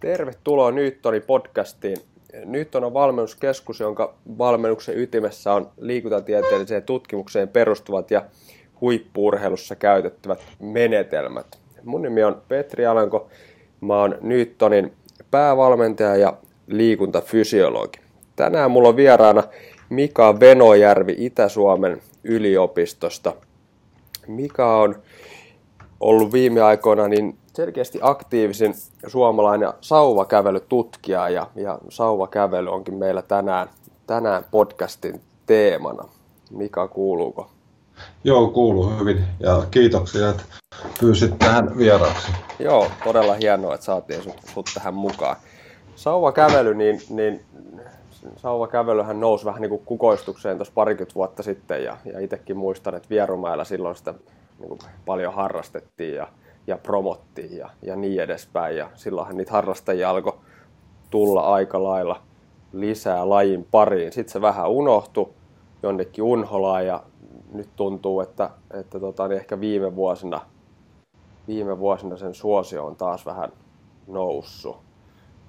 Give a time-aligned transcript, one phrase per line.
[0.00, 1.96] Tervetuloa Newtonin podcastiin.
[2.44, 8.24] Newton on valmennuskeskus, jonka valmennuksen ytimessä on liikuntatieteelliseen tutkimukseen perustuvat ja
[8.80, 11.46] huippuurheilussa käytettävät menetelmät.
[11.84, 13.28] Mun nimi on Petri Alanko.
[13.80, 14.92] Mä oon Newtonin
[15.30, 16.36] päävalmentaja ja
[16.66, 17.98] liikuntafysiologi.
[18.36, 19.42] Tänään mulla on vieraana
[19.88, 23.32] Mika Venojärvi Itä-Suomen yliopistosta.
[24.26, 25.02] Mika on
[26.00, 28.74] ollut viime aikoina niin selkeästi aktiivisin
[29.06, 33.68] suomalainen sauvakävelytutkija ja, ja sauvakävely onkin meillä tänään,
[34.06, 36.04] tänään podcastin teemana.
[36.50, 37.50] Mika, kuuluuko?
[38.24, 40.42] Joo, kuuluu hyvin ja kiitoksia, että
[41.00, 42.32] pyysit tähän vieraaksi.
[42.58, 45.36] Joo, todella hienoa, että saatiin sut, sut tähän mukaan.
[45.96, 47.44] Sauvakävely, niin, niin
[48.36, 53.08] sauvakävelyhän nousi vähän niin kuin kukoistukseen tuossa parikymmentä vuotta sitten ja, ja itsekin muistan, että
[53.10, 54.14] Vierumäellä silloin sitä
[54.58, 56.28] niin kuin paljon harrastettiin ja,
[56.68, 58.76] ja promottiin ja, ja niin edespäin.
[58.76, 60.38] Ja silloinhan niitä harrastajia alkoi
[61.10, 62.22] tulla aika lailla
[62.72, 64.12] lisää lajin pariin.
[64.12, 65.30] Sitten se vähän unohtui
[65.82, 67.02] jonnekin unholaan ja
[67.52, 70.40] nyt tuntuu, että, että tota, niin ehkä viime vuosina,
[71.48, 73.52] viime vuosina sen suosio on taas vähän
[74.06, 74.76] noussut.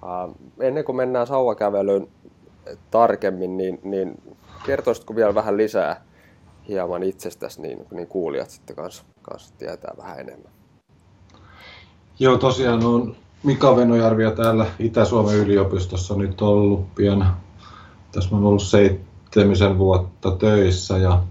[0.03, 2.07] Uh, ennen kuin mennään sauvakävelyyn
[2.91, 4.21] tarkemmin, niin, niin
[4.65, 6.03] kertoisitko vielä vähän lisää
[6.67, 10.58] hieman itsestäsi, niin, niin kuulijat sitten kanssa, kanssa tietää vähän enemmän.
[12.21, 17.37] Joo, tosiaan on Mika Venojärvi ja täällä Itä-Suomen yliopistossa nyt ollut pian,
[18.11, 21.21] tässä on ollut seitsemisen vuotta töissä ja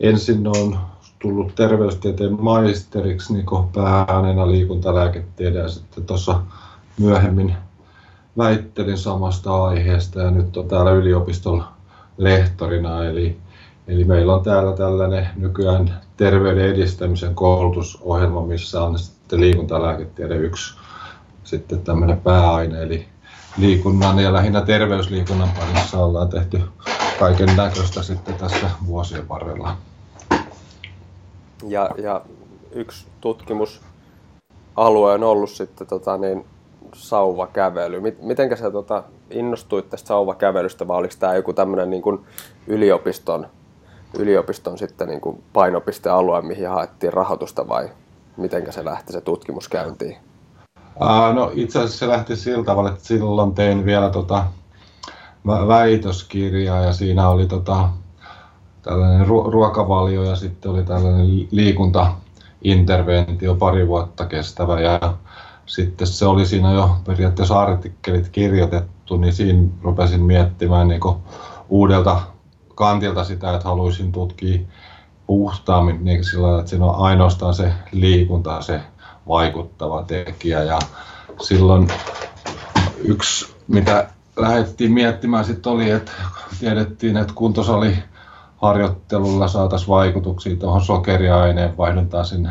[0.00, 0.78] ensin on
[1.18, 6.40] tullut terveystieteen maisteriksi niin pääaineena liikuntalääketiede ja sitten tuossa
[6.98, 7.54] myöhemmin
[8.38, 11.72] väittelin samasta aiheesta ja nyt on täällä yliopistolla
[12.18, 13.04] lehtorina.
[13.04, 13.36] Eli,
[13.88, 18.98] eli meillä on täällä tällainen nykyään terveyden edistämisen koulutusohjelma, missä on
[19.32, 20.78] sitten liikuntalääketiede yksi
[21.44, 23.08] sitten tämmöinen pääaine, eli
[23.56, 26.60] liikunnan ja lähinnä terveysliikunnan parissa ollaan tehty
[27.18, 29.76] kaiken näköistä sitten tässä vuosien varrella.
[31.68, 32.20] Ja, ja
[32.72, 36.44] yksi tutkimusalue on ollut sitten tota, niin,
[36.94, 38.02] sauvakävely.
[38.20, 42.20] Mitenkä sä tota, innostuit tästä sauvakävelystä vai oliko tämä joku tämmöinen niin kuin
[42.66, 43.46] yliopiston,
[44.18, 47.88] yliopiston sitten niin kuin painopistealue, mihin haettiin rahoitusta vai
[48.36, 50.16] mitenkä se lähti se tutkimus käyntiin?
[51.00, 54.44] Uh, no itse asiassa se lähti sillä tavalla, että silloin tein vielä tota
[55.46, 57.88] väitöskirjaa ja siinä oli tota,
[58.82, 65.00] tällainen ru- ruokavalio ja sitten oli tällainen liikuntainterventio pari vuotta kestävä ja
[65.66, 71.00] sitten se oli siinä jo periaatteessa artikkelit kirjoitettu, niin siinä rupesin miettimään niin
[71.68, 72.20] uudelta
[72.74, 74.60] kantilta sitä, että haluaisin tutkia
[75.32, 78.80] puhtaammin niin sillä että siinä on ainoastaan se liikunta se
[79.28, 80.62] vaikuttava tekijä.
[80.62, 80.78] Ja
[81.42, 81.88] silloin
[83.04, 86.12] yksi, mitä lähdettiin miettimään sitten oli, että
[86.60, 87.96] tiedettiin, että kuntosali
[88.56, 92.50] harjoittelulla saataisiin vaikutuksia tuohon sokeriaineen vaihduntaan sinne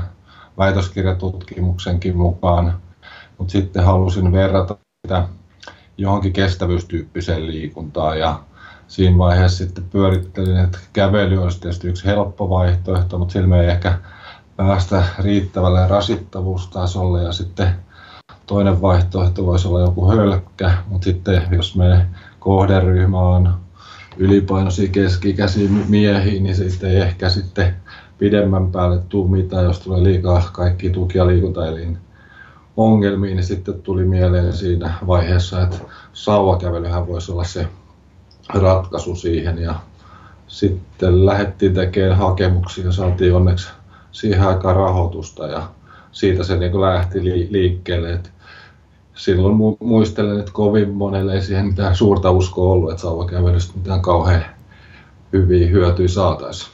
[0.57, 2.73] väitöskirjatutkimuksenkin mukaan
[3.37, 4.75] mutta sitten halusin verrata
[5.07, 5.27] sitä
[5.97, 8.39] johonkin kestävyystyyppiseen liikuntaan ja
[8.91, 13.69] siinä vaiheessa sitten pyörittelin, että kävely olisi tietysti yksi helppo vaihtoehto, mutta sillä me ei
[13.69, 13.97] ehkä
[14.57, 17.67] päästä riittävälle rasittavuustasolle ja sitten
[18.45, 22.05] toinen vaihtoehto voisi olla joku hölkkä, mutta sitten jos me
[22.39, 23.53] kohderyhmä on
[24.17, 27.75] ylipainoisia keskikäisiä miehiä, niin sitten ei ehkä sitten
[28.17, 31.97] pidemmän päälle tule mitään, jos tulee liikaa kaikki tuki- ja liikuntaelin
[32.77, 35.77] ongelmiin, niin sitten tuli mieleen siinä vaiheessa, että
[36.13, 37.67] sauvakävelyhän voisi olla se
[38.53, 39.57] ratkaisu siihen.
[39.57, 39.75] Ja
[40.47, 43.69] sitten lähdettiin tekemään hakemuksia ja saatiin onneksi
[44.11, 45.63] siihen aikaan rahoitusta ja
[46.11, 48.13] siitä se niin lähti liikkeelle.
[48.13, 48.31] Et
[49.15, 54.45] silloin muistelen, että kovin monelle ei siihen mitään suurta uskoa ollut, että sauvakävelystä mitään kauhean
[55.33, 56.71] hyviä hyötyjä saataisiin.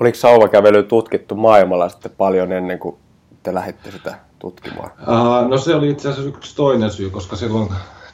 [0.00, 2.96] Oliko sauvakävely tutkittu maailmalla sitten paljon ennen kuin
[3.42, 4.90] te lähditte sitä tutkimaan?
[5.00, 7.68] Uh, no se oli itse asiassa yksi toinen syy, koska silloin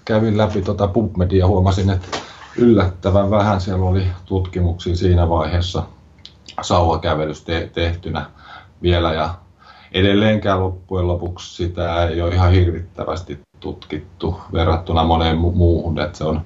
[0.04, 2.18] kävin läpi tuota PubMedia ja huomasin, että
[2.56, 3.60] yllättävän vähän.
[3.60, 5.82] Siellä oli tutkimuksia siinä vaiheessa
[6.62, 8.26] sauvakävelystä te- tehtynä
[8.82, 9.34] vielä ja
[9.92, 16.24] edelleenkään loppujen lopuksi sitä ei ole ihan hirvittävästi tutkittu verrattuna moneen mu- muuhun, että se
[16.24, 16.40] on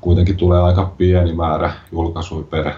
[0.00, 2.72] kuitenkin tulee aika pieni määrä julkaisuja per,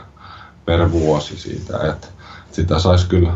[0.64, 2.06] per vuosi siitä, että
[2.52, 3.32] sitä saisi kyllä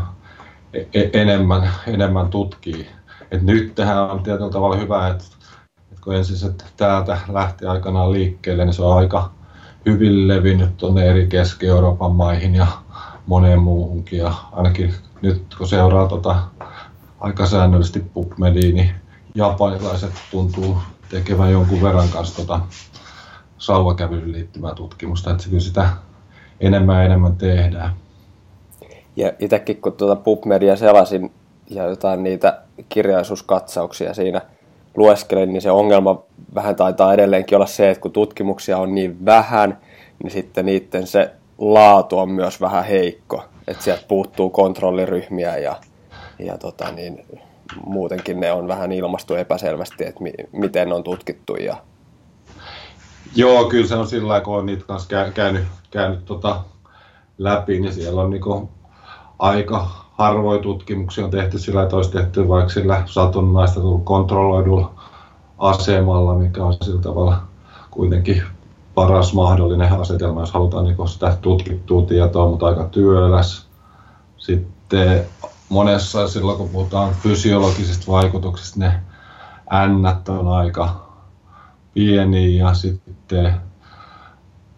[0.73, 2.85] e-, e- enemmän, enemmän tutkia.
[3.31, 5.23] Et nyt tähän on tietyllä tavalla hyvä, että,
[5.91, 9.31] että kun ensin se täältä lähti aikanaan liikkeelle, niin se on aika
[9.85, 12.67] hyvin levinnyt tuonne eri Keski-Euroopan maihin ja
[13.27, 14.19] moneen muuhunkin.
[14.19, 16.35] Ja ainakin nyt kun seuraa tota
[17.19, 18.91] aika säännöllisesti PubMedia, niin
[19.35, 20.77] japanilaiset tuntuu
[21.09, 22.59] tekemään jonkun verran kanssa tota
[23.57, 25.89] sauvakävelyyn liittyvää tutkimusta, että kyllä sitä
[26.59, 27.93] enemmän ja enemmän tehdään.
[29.15, 31.31] Ja itsekin kun tuota PubMedia selasin
[31.69, 34.41] ja jotain niitä kirjallisuuskatsauksia siinä
[34.95, 36.23] lueskelin, niin se ongelma
[36.55, 39.77] vähän taitaa edelleenkin olla se, että kun tutkimuksia on niin vähän,
[40.23, 43.43] niin sitten niiden se laatu on myös vähän heikko.
[43.67, 45.75] Että sieltä puuttuu kontrolliryhmiä ja,
[46.39, 47.25] ja tota niin,
[47.85, 51.55] muutenkin ne on vähän ilmastu epäselvästi, että mi- miten on tutkittu.
[51.55, 51.77] Ja...
[53.35, 56.63] Joo, kyllä se on sillä lailla, kun on niitä kanssa käynyt, käynyt tota
[57.37, 58.69] läpi, niin siellä on niinku
[59.39, 64.91] aika harvoin tutkimuksia on tehty sillä, että olisi tehty vaikka sillä satunnaista kontrolloidulla
[65.57, 67.41] asemalla, mikä on sillä tavalla
[67.91, 68.43] kuitenkin
[68.95, 73.67] paras mahdollinen asetelma, jos halutaan niin sitä tutkittua tietoa, mutta aika työläs.
[74.37, 75.25] Sitten
[75.69, 79.01] monessa silloin, kun puhutaan fysiologisista vaikutuksista, ne
[79.73, 80.95] ännät on aika
[81.93, 83.53] pieniä ja sitten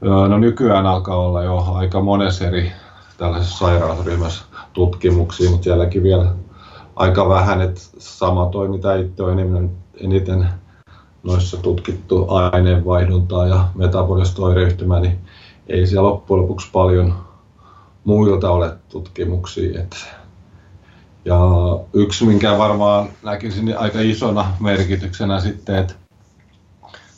[0.02, 2.72] no nykyään alkaa olla jo aika monessa eri
[3.18, 6.34] tällaisessa sairausryhmässä tutkimuksia, mutta sielläkin vielä
[6.96, 10.50] aika vähän, että sama toi, mitä itse on eniten, eniten
[11.24, 15.20] noissa tutkittu aineenvaihduntaa ja metabolista oireyhtymää, niin
[15.68, 17.14] ei siellä loppujen lopuksi paljon
[18.04, 19.82] muilta ole tutkimuksia.
[19.82, 19.98] Että
[21.26, 21.38] ja
[21.94, 25.94] yksi, minkä varmaan näkisin aika isona merkityksenä sitten, että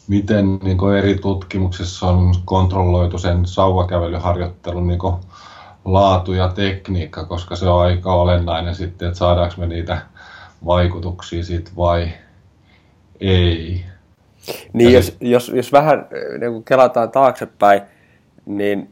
[0.08, 5.00] miten niin eri tutkimuksissa on kontrolloitu sen sauvakävelyharjoittelun niin
[5.86, 10.02] laatu ja tekniikka, koska se on aika olennainen sitten, että saadaanko me niitä
[10.66, 12.10] vaikutuksia siitä vai
[13.20, 13.86] ei.
[14.74, 15.18] Niin, jos, sit...
[15.22, 16.08] jos, jos vähän
[16.40, 17.82] niin kun kelataan taaksepäin,
[18.46, 18.90] niin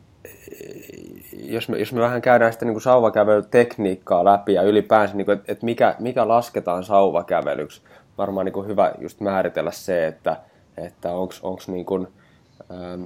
[1.34, 5.66] jos me, jos me vähän käydään sitä niin sauvakävelytekniikkaa läpi ja ylipäänsä, niin että, että
[5.66, 7.82] mikä, mikä lasketaan sauvakävelyksi,
[8.18, 10.38] varmaan niin hyvä just määritellä se, että,
[10.78, 12.08] että onko niin kuin,
[12.72, 13.04] ähm,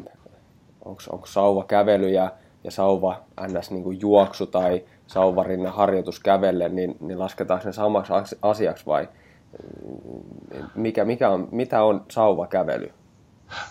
[0.86, 2.32] onks, onks sauvakävely ja,
[2.68, 3.72] ja sauva ns.
[3.72, 9.08] Niin juoksu tai sauvarinnan harjoitus kävelle, niin, niin lasketaan sen samaksi asiaksi vai
[10.76, 12.92] mikä, mikä on, mitä on sauvakävely?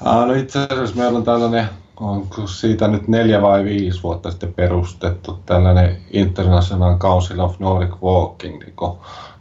[0.04, 1.66] Ah, no itse asiassa meillä on tällainen,
[2.00, 8.58] onko siitä nyt neljä vai viisi vuotta sitten perustettu tällainen International Council of Nordic Walking,
[8.58, 8.74] niin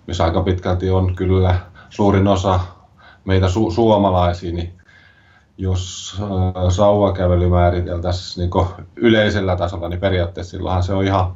[0.07, 1.59] missä aika pitkälti on kyllä
[1.89, 2.59] suurin osa
[3.25, 4.73] meitä su- suomalaisia, niin
[5.57, 11.33] jos äh, sauvakävely määriteltäisiin niin yleisellä tasolla, niin periaatteessa silloinhan se on ihan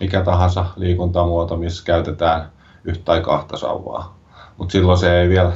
[0.00, 2.52] mikä tahansa liikuntamuoto, missä käytetään
[2.84, 4.18] yhtä tai kahta sauvaa.
[4.56, 5.52] Mutta silloin se ei vielä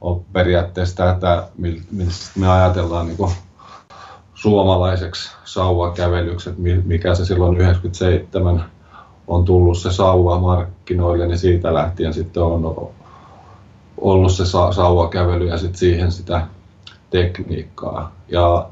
[0.00, 1.46] ole periaatteessa tätä,
[1.90, 3.30] mistä me ajatellaan niin
[4.34, 8.64] suomalaiseksi sauvakävelyksi, että mikä se silloin 97
[9.26, 12.92] on tullut se sauva markkinoille, niin siitä lähtien sitten on
[13.98, 16.46] ollut se sauvakävely ja sitten siihen sitä
[17.14, 18.12] tekniikkaa.
[18.28, 18.68] Ja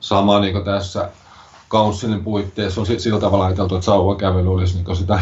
[0.00, 1.10] sama niin kuin tässä
[1.70, 5.20] Councilin puitteissa on sillä tavalla ajateltu, että sauvakävely olisi niin sitä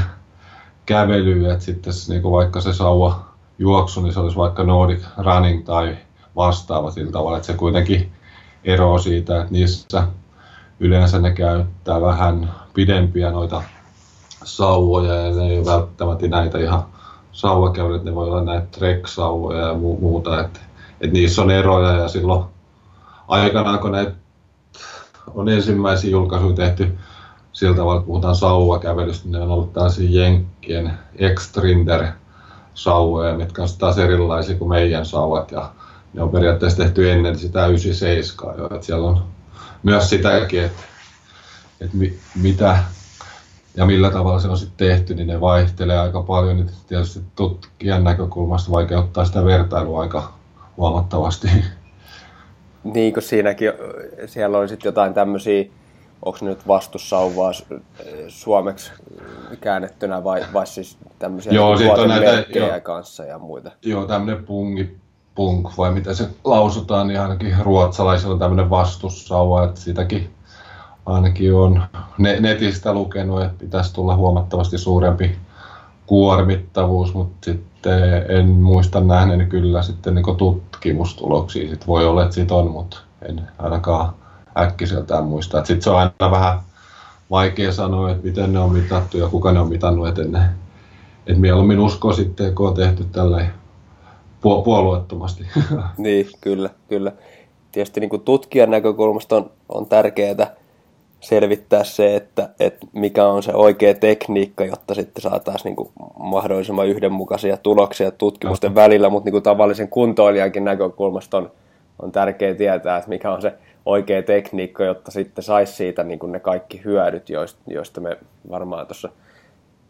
[0.87, 3.20] kävelyä, että sitten niin vaikka se sauva
[3.59, 5.97] juoksu, niin se olisi vaikka Nordic Running tai
[6.37, 8.12] vastaava sillä tavalla, että se kuitenkin
[8.65, 10.06] eroaa siitä, että niissä
[10.81, 13.62] yleensä ne käyttää vähän pidempiä noita
[14.44, 16.82] sauvoja ja ne ei ole välttämättä näitä ihan
[17.32, 20.61] sauvakävelyt, ne voi olla näitä trek-sauvoja ja muuta, että,
[21.01, 22.52] että niissä on eroja ja silloin
[23.32, 24.12] aikanaan kun näitä
[25.34, 26.98] on ensimmäisiä julkaisuja tehty
[27.53, 32.06] sillä tavalla, että puhutaan sauvakävelystä, niin ne on ollut tällaisia jenkkien extrinder
[32.74, 35.70] sauvoja, mitkä on taas erilaisia kuin meidän sauvat ja
[36.15, 39.24] ne on periaatteessa tehty ennen sitä 97 jo, että siellä on
[39.82, 40.82] myös sitäkin, että,
[41.81, 42.79] että mi, mitä
[43.77, 46.56] ja millä tavalla se on sitten tehty, niin ne vaihtelee aika paljon.
[46.56, 50.32] Niin tietysti tutkijan näkökulmasta vaikeuttaa sitä vertailua aika
[50.77, 51.48] huomattavasti.
[52.84, 53.72] Niin kuin siinäkin,
[54.27, 55.65] siellä on sitten jotain tämmöisiä,
[56.22, 57.53] onko ne nyt vastussauvaa
[58.29, 58.93] suomeksi
[59.60, 63.70] käännettynä vai, vai siis tämmöisiä joo, niin on näitä, joo, kanssa ja muita?
[63.82, 64.96] Joo, tämmöinen pungi,
[65.34, 70.31] punk vai mitä se lausutaan, niin ainakin ruotsalaisilla on tämmöinen vastussauva, että sitäkin
[71.06, 71.82] ainakin on
[72.19, 75.39] netistä lukenut, että pitäisi tulla huomattavasti suurempi
[76.06, 80.24] kuormittavuus, mutta sitten en muista nähneeni kyllä sitten niin
[80.82, 81.69] tutkimustuloksia.
[81.69, 82.98] Sitten voi olla, että siitä on, mutta
[83.29, 84.15] en ainakaan
[84.58, 85.65] äkkiseltään muista.
[85.65, 86.60] Sitten se on aina vähän
[87.31, 90.39] vaikea sanoa, että miten ne on mitattu ja kuka ne on mitannut, että ne,
[91.27, 93.46] että mieluummin usko sitten, kun on tehty tällä
[94.41, 95.46] puolueettomasti.
[95.98, 97.12] niin, kyllä, kyllä.
[97.72, 100.56] Tietysti niin kuin tutkijan näkökulmasta on, on tärkeää
[101.22, 107.56] selvittää se, että, että mikä on se oikea tekniikka, jotta sitten saataisiin niin mahdollisimman yhdenmukaisia
[107.56, 111.50] tuloksia tutkimusten välillä, mutta niin kuin tavallisen kuntoilijankin näkökulmasta on,
[112.02, 113.55] on tärkeää tietää, että mikä on se
[113.86, 117.31] oikea tekniikka, jotta sitten saisi siitä niin kuin ne kaikki hyödyt,
[117.67, 118.17] joista me
[118.50, 119.08] varmaan tuossa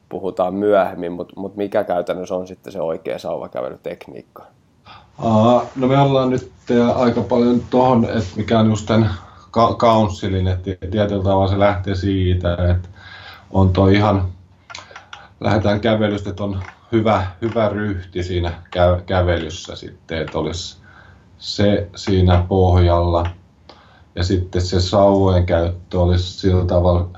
[0.09, 4.43] puhutaan myöhemmin, mutta mut mikä käytännössä on sitten se oikea sauvakävelytekniikka?
[5.19, 6.53] Aa, no me ollaan nyt
[6.95, 9.11] aika paljon tuohon, että mikä on just tämän
[9.79, 12.89] councilin, että tietyllä tavalla se lähtee siitä, että
[13.51, 14.29] on tuo ihan,
[15.41, 20.77] lähdetään kävelystä, että on hyvä, hyvä ryhti siinä kä- kävelyssä sitten, että olisi
[21.39, 23.27] se siinä pohjalla.
[24.15, 27.09] Ja sitten se sauvojen käyttö olisi sillä tavalla,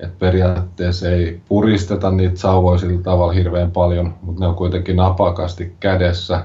[0.00, 5.74] että periaatteessa ei puristeta niitä sauvoja sillä tavalla hirveän paljon, mutta ne on kuitenkin napakasti
[5.80, 6.44] kädessä.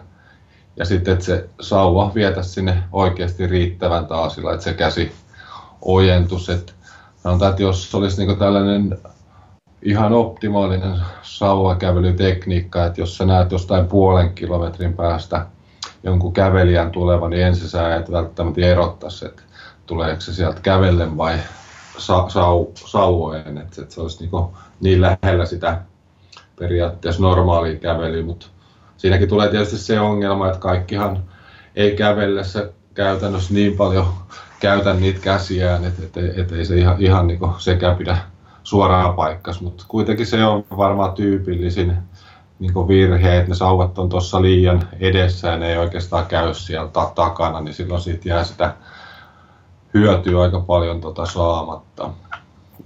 [0.77, 5.11] Ja sitten, että se sauva vietä sinne oikeasti riittävän taasilla, että se käsi
[5.81, 6.49] ojentus.
[6.49, 6.73] Että
[7.23, 8.97] sanotaan, että jos olisi niin tällainen
[9.81, 15.45] ihan optimaalinen sauvakävelytekniikka, että jos sä näet jostain puolen kilometrin päästä
[16.03, 19.41] jonkun kävelijän tulevan, niin ensin sä et välttämättä erottaisi, että
[19.85, 21.39] tuleeko se sieltä kävellen vai
[21.97, 24.45] sa- sau- sauvojen, että, että se olisi niin,
[24.81, 25.81] niin lähellä sitä
[26.59, 28.47] periaatteessa normaalia kävelyä, mutta
[28.97, 31.23] siinäkin tulee tietysti se ongelma, että kaikkihan
[31.75, 34.07] ei kävellessä käytännössä niin paljon
[34.59, 38.17] käytä niitä käsiään, että, että, että ei se ihan, ihan niin sekä pidä
[38.63, 41.97] suoraan paikkas, mutta kuitenkin se on varmaan tyypillisin
[42.59, 46.89] niin virhe, että ne sauvat on tuossa liian edessä ja ne ei oikeastaan käy siellä
[47.15, 48.73] takana, niin silloin siitä jää sitä
[49.93, 52.09] hyötyä aika paljon tota saamatta.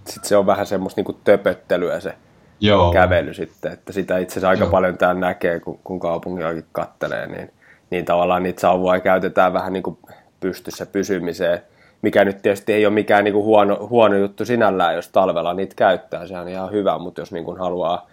[0.06, 2.15] Sitten se on vähän semmoista niin töpöttelyä se
[2.60, 2.94] Joo.
[2.94, 4.72] kävely sitten, että sitä itse asiassa aika Joo.
[4.72, 7.51] paljon täällä näkee, kun, kun kaupungillakin kattelee, niin,
[7.89, 9.98] niin tavallaan niitä sauvoja käytetään vähän niin kuin
[10.43, 11.62] pystyssä pysymiseen,
[12.01, 15.75] mikä nyt tietysti ei ole mikään niin kuin huono, huono juttu sinällään, jos talvella niitä
[15.75, 18.07] käyttää, se on ihan hyvä, mutta jos niin kuin haluaa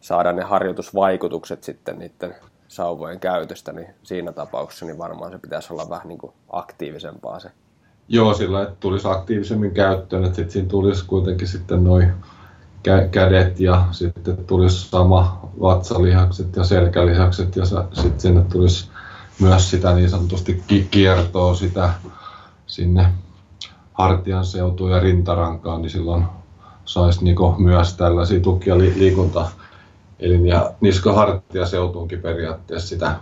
[0.00, 2.34] saada ne harjoitusvaikutukset sitten niiden
[2.68, 7.50] sauvojen käytöstä, niin siinä tapauksessa niin varmaan se pitäisi olla vähän niin kuin aktiivisempaa se.
[8.08, 12.12] Joo, sillä että tulisi aktiivisemmin käyttöön, että sitten siinä tulisi kuitenkin sitten noin
[12.88, 18.90] kä- kädet ja sitten tulisi sama vatsalihakset ja selkälihakset ja sitten sinne tulisi
[19.40, 21.90] myös sitä niin sanotusti kiertoa sitä
[22.66, 23.12] sinne
[23.92, 26.24] hartian seutuun ja rintarankaan, niin silloin
[26.84, 29.48] saisi niinku myös tällaisia tuki- ja li- liikunta
[30.18, 33.16] elin- ja niskahartiaseutuunkin periaatteessa sitä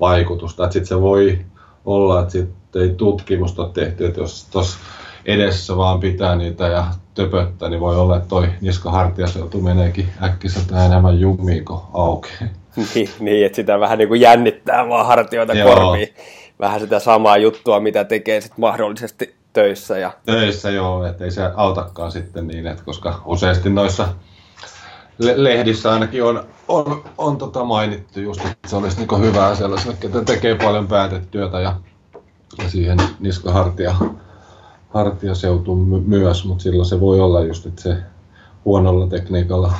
[0.00, 0.64] vaikutusta.
[0.64, 1.44] Sitten se voi
[1.84, 4.78] olla, että sitten ei tutkimusta ole tehty, että jos tuossa
[5.24, 11.20] edessä vaan pitää niitä ja töpöttää, niin voi olla, että toi niskahartiaseutu meneekin äkkiseltä enemmän
[11.20, 12.30] jumiin kuin auki.
[12.94, 15.74] Niin, niin, että sitä vähän niin kuin jännittää vaan hartioita Joo.
[15.74, 16.14] korviin.
[16.60, 19.98] Vähän sitä samaa juttua, mitä tekee sitten mahdollisesti töissä.
[19.98, 20.12] Ja...
[20.26, 24.08] Töissä joo, ettei se autakaan sitten niin, että koska useasti noissa
[25.18, 30.24] lehdissä ainakin on, on, on tota mainittu just, että se olisi niin hyvää sellaiselle, että
[30.24, 31.76] tekee paljon päätetyötä ja,
[32.62, 33.94] ja siihen niskahartia
[34.88, 35.76] hartiaseutu
[36.06, 37.96] myös, mutta silloin se voi olla just, että se
[38.64, 39.72] huonolla tekniikalla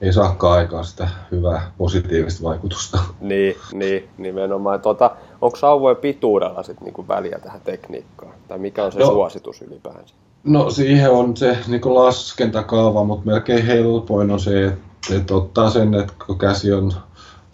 [0.00, 2.98] ei saakaan aikaa sitä hyvää positiivista vaikutusta.
[3.20, 4.80] Niin, niin nimenomaan.
[4.80, 5.10] Tuota,
[5.40, 8.32] onko sauvojen pituudella sit niinku väliä tähän tekniikkaan?
[8.48, 10.14] Tai mikä on se no, suositus ylipäänsä?
[10.44, 15.94] No siihen on se niinku laskentakaava, mutta melkein helpoin on se, että, että ottaa sen,
[15.94, 16.92] että kun käsi on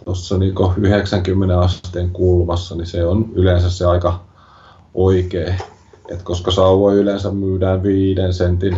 [0.04, 4.20] tuossa niinku 90 asteen kulmassa, niin se on yleensä se aika
[4.94, 5.54] oikea.
[6.08, 8.76] Et koska sauvoja yleensä myydään viiden sentin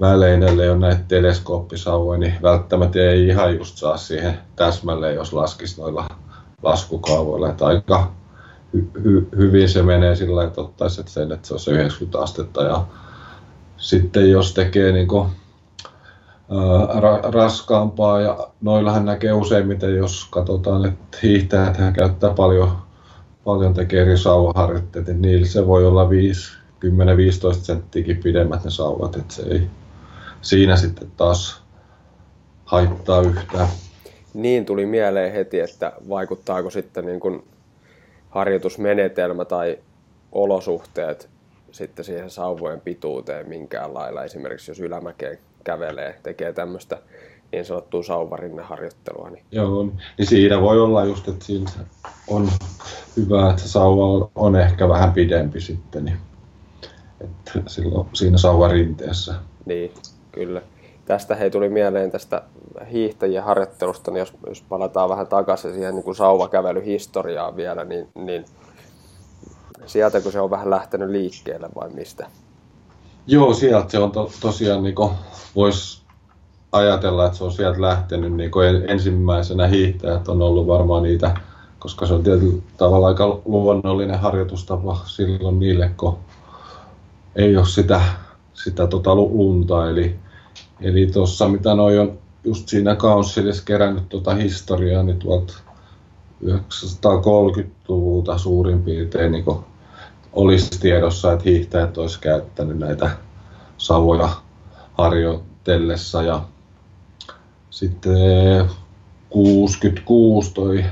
[0.00, 5.80] välein, ellei ole näitä teleskooppisauvoja, niin välttämättä ei ihan just saa siihen täsmälleen, jos laskisi
[5.80, 6.06] noilla
[6.62, 7.48] laskukaavoilla.
[7.48, 8.12] Että aika
[8.76, 12.62] hy- hy- hyvin se menee sillä että ottaisi sen, että se on se 90 astetta.
[12.62, 12.84] Ja
[13.76, 15.28] sitten jos tekee niin kuin,
[16.50, 22.72] ää, ra- raskaampaa, ja noillahan näkee useimmiten, jos katsotaan, että hiihtäjät hän käyttää paljon,
[23.44, 26.58] paljon tekee eri sauvaharjoitteita, niin niillä se voi olla 5,
[27.52, 29.70] 10-15 senttiäkin pidemmät ne sauvat, että se ei,
[30.42, 31.62] siinä sitten taas
[32.64, 33.68] haittaa yhtään.
[34.34, 37.44] Niin tuli mieleen heti, että vaikuttaako sitten niin kuin
[38.30, 39.78] harjoitusmenetelmä tai
[40.32, 41.28] olosuhteet
[41.72, 44.24] sitten siihen sauvojen pituuteen minkään lailla.
[44.24, 46.98] Esimerkiksi jos ylämäkeen kävelee, tekee tämmöistä
[47.52, 49.30] niin sanottua sauvarinneharjoittelua.
[49.30, 49.44] Niin...
[49.52, 51.70] Joo, niin siinä voi olla just, että siinä
[52.28, 52.48] on
[53.16, 56.18] hyvä, että sauva on, on ehkä vähän pidempi sitten, niin
[57.20, 59.34] että silloin siinä sauvarinteessä.
[59.66, 59.92] Niin,
[60.32, 60.62] Kyllä.
[61.04, 62.42] Tästä hei tuli mieleen tästä
[62.92, 68.44] hiihtäjien harjoittelusta, niin jos, jos palataan vähän takaisin siihen niin kuin sauvakävelyhistoriaan vielä, niin, niin
[69.86, 72.26] sieltä kun se on vähän lähtenyt liikkeelle vai mistä?
[73.26, 74.94] Joo, sieltä se on to, tosiaan, niin
[75.56, 76.02] voisi
[76.72, 78.50] ajatella, että se on sieltä lähtenyt niin
[78.88, 81.34] ensimmäisenä hiihtäjät on ollut varmaan niitä
[81.78, 86.18] koska se on tietyllä tavalla aika luonnollinen harjoitustapa silloin niille, kun
[87.36, 88.00] ei ole sitä,
[88.64, 89.90] sitä tota lunta.
[89.90, 90.16] Eli,
[90.80, 95.54] eli tuossa mitä noin on just siinä Councilissa kerännyt tuota historiaa, niin tuolta
[96.44, 99.44] 930-luvulta suurin piirtein niin
[100.32, 103.10] olisi tiedossa, että hiihtäjät olisi käyttänyt näitä
[103.78, 104.28] savoja
[104.98, 106.22] harjoitellessa.
[106.22, 106.42] Ja
[107.70, 108.64] sitten
[109.30, 110.84] 66 toi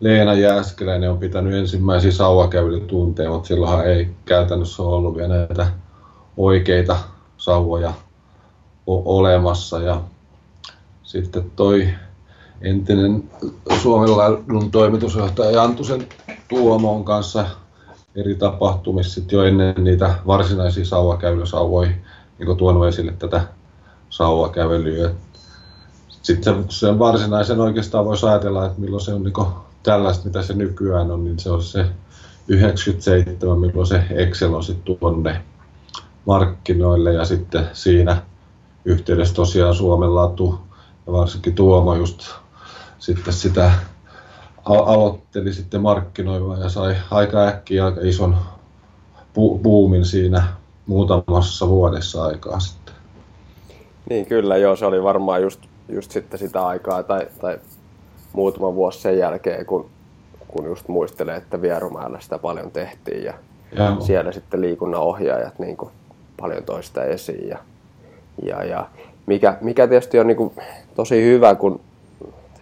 [0.00, 5.66] Leena Jääskeläinen on pitänyt ensimmäisiä sauvakävelytunteja, mutta silloinhan ei käytännössä ollut vielä näitä
[6.38, 6.96] oikeita
[7.36, 7.92] sauvoja
[8.86, 9.78] olemassa.
[9.80, 10.00] Ja
[11.02, 11.88] sitten toi
[12.60, 13.30] entinen
[13.82, 16.06] Suomen laidun toimitusjohtaja Jantusen
[16.48, 17.46] Tuomon kanssa
[18.14, 21.90] eri tapahtumissa sit jo ennen niitä varsinaisia sauvakävelysauvoja
[22.38, 23.40] niin tuonut esille tätä
[24.10, 25.10] sauvakävelyä.
[26.08, 29.46] Sitten sen varsinaisen oikeastaan voisi ajatella, että milloin se on niin
[29.82, 31.86] tällaista, mitä se nykyään on, niin se on se
[32.48, 35.42] 97, milloin se Excel on sitten tuonne
[36.28, 38.22] markkinoille ja sitten siinä
[38.84, 40.60] yhteydessä tosiaan Suomen latu
[41.06, 42.22] ja varsinkin Tuomo just
[42.98, 43.72] sitten sitä
[44.64, 48.36] aloitteli sitten markkinoimaan ja sai aika äkkiä aika ison
[49.62, 50.42] buumin siinä
[50.86, 52.94] muutamassa vuodessa aikaa sitten.
[54.10, 57.58] Niin kyllä, joo, se oli varmaan just, just sitten sitä aikaa tai, tai
[58.32, 59.90] muutama vuosi sen jälkeen, kun,
[60.48, 63.34] kun just muistelee, että Vierumäellä sitä paljon tehtiin ja,
[63.72, 65.90] ja siellä sitten liikunnan ohjaajat niin kuin
[66.40, 67.48] paljon toista esiin.
[67.48, 67.58] Ja,
[68.42, 68.86] ja, ja
[69.26, 70.52] mikä, mikä tietysti on niin kuin
[70.94, 71.80] tosi hyvä, kun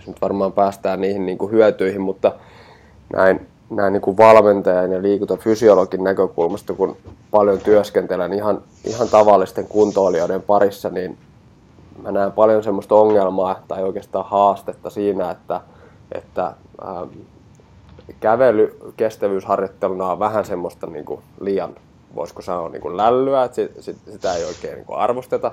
[0.06, 2.32] nyt varmaan päästään niihin niin kuin hyötyihin, mutta
[3.12, 6.96] näin, näin niin kuin valmentajan ja liikuntafysiologin näkökulmasta, kun
[7.30, 11.18] paljon työskentelen ihan, ihan tavallisten kuntoilijoiden parissa, niin
[12.02, 15.60] mä näen paljon semmoista ongelmaa tai oikeastaan haastetta siinä, että,
[16.12, 16.52] että
[16.88, 17.08] ähm,
[18.20, 21.74] kävely kestävyysharjoitteluna on vähän semmoista niin kuin liian,
[22.16, 25.52] voisiko sanoa niin kuin lällyä, että sit, sit, sitä ei oikein niin kuin arvosteta.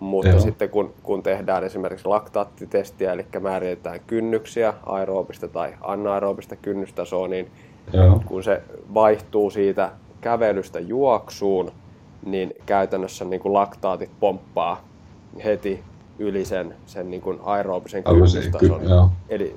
[0.00, 0.40] Mutta Joo.
[0.40, 7.50] sitten kun, kun tehdään esimerkiksi laktaattitestiä, eli määritetään kynnyksiä, aeroobista tai anaerobista kynnystasoa, niin
[7.92, 8.22] Joo.
[8.26, 8.62] kun se
[8.94, 9.90] vaihtuu siitä
[10.20, 11.72] kävelystä juoksuun,
[12.26, 14.84] niin käytännössä niin kuin laktaatit pomppaa
[15.44, 15.84] heti
[16.18, 19.10] yli sen, sen niin kuin aerobisen kynnystason.
[19.28, 19.56] Eli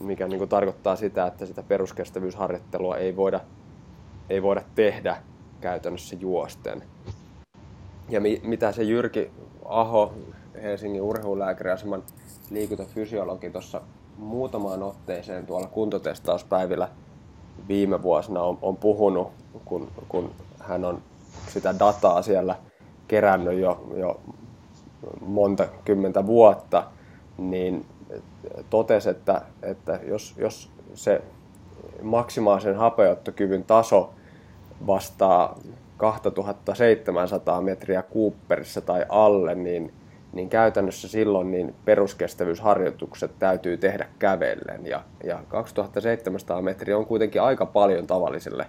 [0.00, 3.40] mikä niin kuin tarkoittaa sitä, että sitä peruskestävyysharjoittelua ei voida,
[4.30, 5.16] ei voida tehdä
[5.60, 6.82] käytännössä juosten.
[8.08, 9.30] Ja mi, mitä se Jyrki
[9.64, 10.12] Aho,
[10.62, 12.02] Helsingin urheilulääkäriaseman
[12.50, 13.80] liikuntafysiologi tuossa
[14.18, 16.88] muutamaan otteeseen tuolla kuntotestauspäivillä
[17.68, 19.32] viime vuosina on, on puhunut,
[19.64, 21.02] kun, kun hän on
[21.48, 22.56] sitä dataa siellä
[23.08, 24.20] kerännyt jo, jo
[25.20, 26.84] monta kymmentä vuotta,
[27.38, 27.86] niin
[28.70, 31.22] totesi, että, että jos, jos se
[32.02, 34.10] maksimaalisen hapeuttokyvyn taso
[34.86, 35.58] vastaa
[35.96, 39.92] 2700 metriä Cooperissa tai alle, niin,
[40.32, 44.86] niin käytännössä silloin niin peruskestävyysharjoitukset täytyy tehdä kävellen.
[44.86, 48.66] Ja, ja 2700 metriä on kuitenkin aika paljon tavalliselle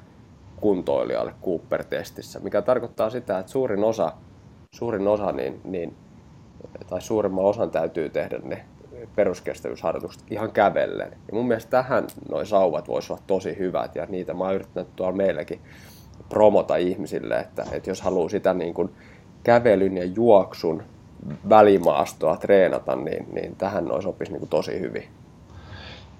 [0.56, 4.12] kuntoilijalle Cooper-testissä, mikä tarkoittaa sitä, että suurin osa,
[4.72, 5.96] suurin osa niin, niin,
[6.89, 8.65] tai suurimman osan täytyy tehdä ne
[9.15, 11.12] peruskestävyysharjoitukset ihan kävellen.
[11.12, 14.96] Ja mun mielestä tähän noin sauvat voisivat olla tosi hyvät ja niitä mä oon yrittänyt
[14.96, 15.62] tuolla meilläkin
[16.30, 18.90] promota ihmisille, että, että jos haluaa sitä niin kuin
[19.44, 20.84] kävelyn ja juoksun
[21.50, 25.04] välimaastoa treenata, niin, niin tähän noin sopisi niin kuin tosi hyvin.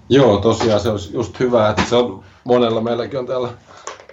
[0.08, 3.48] Joo, tosiaan se olisi just hyvä, että se on monella meilläkin on täällä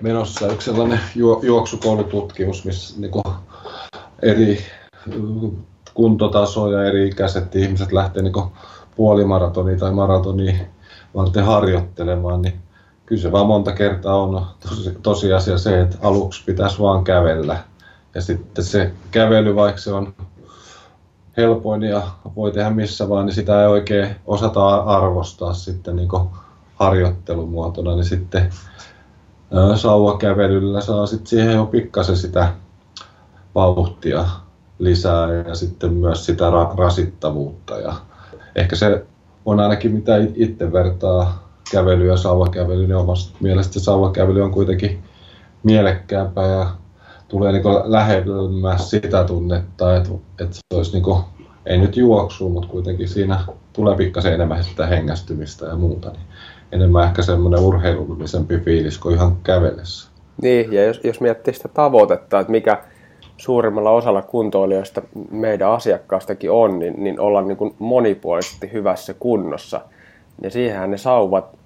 [0.02, 3.24] menossa yksi sellainen ju- juoksukoulututkimus, missä niin kuin
[4.22, 4.60] eri
[5.94, 8.34] kuntotasoja, eri ikäiset ihmiset lähtee niin
[8.96, 10.56] puolimaratonia tai maratonia
[11.16, 12.54] varten harjoittelemaan, niin
[13.06, 17.58] kyllä se vaan monta kertaa on tosi, tosiasia se, että aluksi pitäisi vaan kävellä.
[18.15, 20.13] Ja sitten se kävely, vaikka se on
[21.38, 22.02] helpoin ja
[22.36, 26.10] voi tehdä missä vaan, niin sitä ei oikein osata arvostaa sitten niin
[26.76, 28.50] harjoittelumuotona, niin sitten
[29.76, 32.54] sauvakävelyllä saa sitten siihen jo pikkasen sitä
[33.56, 34.26] vauhtia
[34.80, 37.78] lisää ja sitten myös sitä ra- rasittavuutta.
[37.78, 37.94] Ja
[38.56, 39.06] ehkä se
[39.46, 44.99] on ainakin mitä itse vertaa kävely ja sauvakävely, niin omasta mielestä sauvakävely on kuitenkin
[45.63, 46.67] mielekkäämpää ja
[47.28, 51.23] tulee niin lähemmäs sitä tunnetta, että, että se olisi niin kuin,
[51.65, 53.39] ei nyt juoksu, mutta kuitenkin siinä
[53.73, 56.10] tulee pikkasen enemmän sitä hengästymistä ja muuta.
[56.10, 56.25] Niin
[56.71, 60.10] enemmän ehkä semmoinen urheilullisempi fiilis kuin ihan kävelessä.
[60.41, 62.84] Niin, ja jos, jos miettii sitä tavoitetta, että mikä
[63.38, 65.01] suurimmalla osalla kuntoilijoista
[65.32, 69.82] meidän asiakkaistakin on, niin, niin olla niin monipuolisesti hyvässä kunnossa–
[70.43, 71.58] ja siihenhän ne sauvat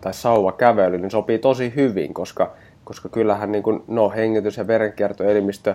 [0.00, 2.52] tai sauvakävely, niin sopii tosi hyvin, koska,
[2.84, 5.74] koska kyllähän niin kuin, no, hengitys- ja verenkiertoelimistö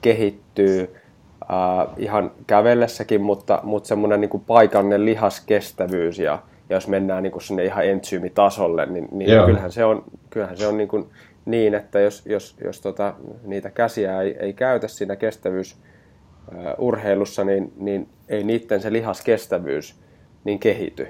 [0.00, 0.94] kehittyy
[1.42, 1.48] äh,
[1.96, 7.64] ihan kävellessäkin, mutta, mutta semmoinen niin paikallinen lihaskestävyys ja, ja jos mennään niin kuin sinne
[7.64, 11.06] ihan entsyymitasolle, niin, niin kyllähän se on, kyllähän se on niin, kuin
[11.44, 18.08] niin että jos, jos, jos tota, niitä käsiä ei, ei käytä siinä kestävyysurheilussa, niin, niin
[18.28, 20.00] ei niiden se lihaskestävyys
[20.44, 21.08] niin kehity.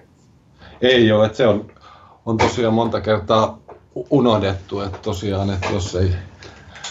[0.81, 1.67] Ei ole, että se on,
[2.27, 3.59] on tosiaan monta kertaa
[4.11, 6.15] unohdettu, että tosiaan, että jos ei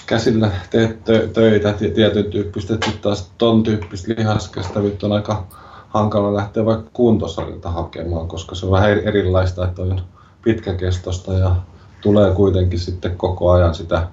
[0.05, 0.99] käsillä tee
[1.33, 5.45] töitä tietyn tyyppistä, että taas ton tyyppistä lihaskestävyyttä on aika
[5.89, 10.01] hankala lähteä vaikka kuntosalilta hakemaan, koska se on vähän erilaista, että on
[10.43, 11.55] pitkäkestosta ja
[12.01, 14.07] tulee kuitenkin sitten koko ajan sitä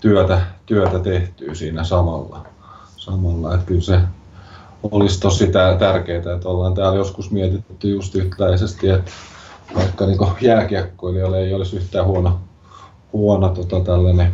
[0.00, 2.46] työtä, työtä tehtyä siinä samalla.
[2.96, 3.54] samalla.
[3.54, 4.00] Että kyllä se
[4.90, 9.10] olisi tosi tärkeää, että ollaan täällä joskus mietitty just yhtäläisesti, että
[9.76, 12.40] vaikka niin jääkiekkoilijalle ei olisi yhtään huono,
[13.12, 14.32] huono tota, tällainen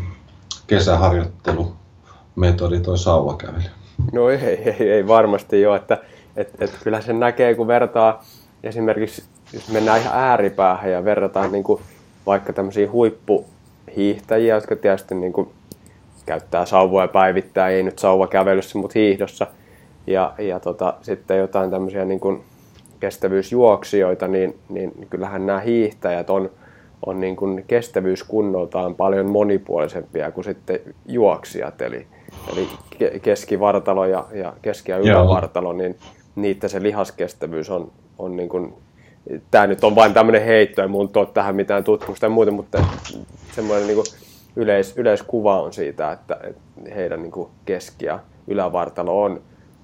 [0.67, 3.65] kesäharjoittelumetodi toi sauvakävely.
[4.13, 5.99] No ei, ei, ei varmasti ole, että
[6.37, 8.25] et, et kyllä sen näkee, kun vertaa
[8.63, 11.83] esimerkiksi, jos mennään ihan ääripäähän ja verrataan niin kuin
[12.27, 15.49] vaikka tämmöisiä huippuhiihtäjiä, jotka tietysti niin kuin
[16.27, 19.47] käyttää sauvoja päivittäin, ei nyt sauvakävelyssä, mutta hiihdossa,
[20.09, 22.43] ja, ja tota, sitten jotain tämmöisiä niin kuin
[23.01, 26.51] kestävyysjuoksijoita, niin, niin kyllähän nämä hiihtäjät on,
[27.07, 32.07] on niin kuin kestävyyskunnoltaan paljon monipuolisempia kuin sitten juoksijat, eli,
[32.53, 32.69] eli
[33.23, 35.97] keskivartalo ja, ja keski- ja ylävartalo, niin
[36.37, 38.75] niitä se lihaskestävyys on, on niin kuin,
[39.51, 42.85] tämä nyt on vain tämmöinen heitto, ei mun tuo tähän mitään tutkimusta ja muuta, mutta
[43.53, 44.07] semmoinen niin kuin
[44.57, 46.61] yleis, yleiskuva on siitä, että, että
[46.95, 49.41] heidän niin kuin keski- ja ylävartalo on,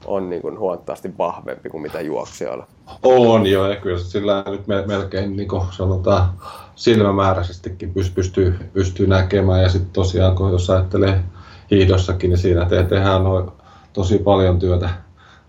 [0.06, 2.66] on niin kuin huomattavasti vahvempi kuin mitä juoksijoilla.
[3.02, 6.28] On joo, ja kyllä sillä nyt melkein niin kuin sanotaan
[6.74, 9.62] silmämääräisestikin pystyy, pystyy näkemään.
[9.62, 11.20] Ja sitten tosiaan, kun jos ajattelee
[11.70, 13.22] hiidossakin, niin siinä te, tehdään
[13.92, 14.88] tosi paljon työtä,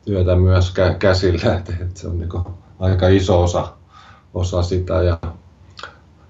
[0.06, 2.30] työtä myös kä- käsillä, että, että se on niin
[2.80, 3.68] aika iso osa,
[4.34, 4.94] osa sitä.
[4.94, 5.18] Ja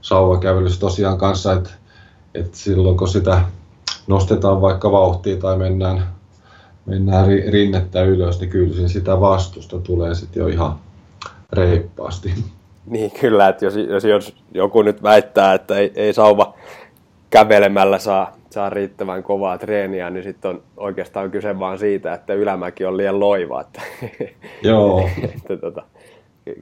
[0.02, 1.70] sauvakävelyssä tosiaan kanssa, että,
[2.34, 3.42] että silloin kun sitä
[4.08, 6.15] nostetaan vaikka vauhtia tai mennään,
[6.86, 10.76] mennään rinnettä ylös, niin kyllä sitä vastusta tulee sitten jo ihan
[11.54, 12.34] reippaasti.
[12.86, 16.56] Niin kyllä, että jos, jos, jos joku nyt väittää, että ei, ei sauva
[17.30, 22.86] kävelemällä saa, saa riittävän kovaa treeniä, niin sitten on oikeastaan kyse vaan siitä, että ylämäki
[22.86, 23.62] on liian loiva.
[23.62, 23.82] Että,
[24.64, 25.10] Joo.
[25.36, 25.84] että, tota,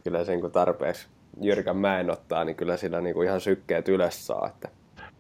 [0.04, 1.08] kyllä sen kun tarpeeksi
[1.42, 4.48] jyrkän mäen ottaa, niin kyllä sillä niin kuin ihan sykkeet ylös saa.
[4.48, 4.70] Että.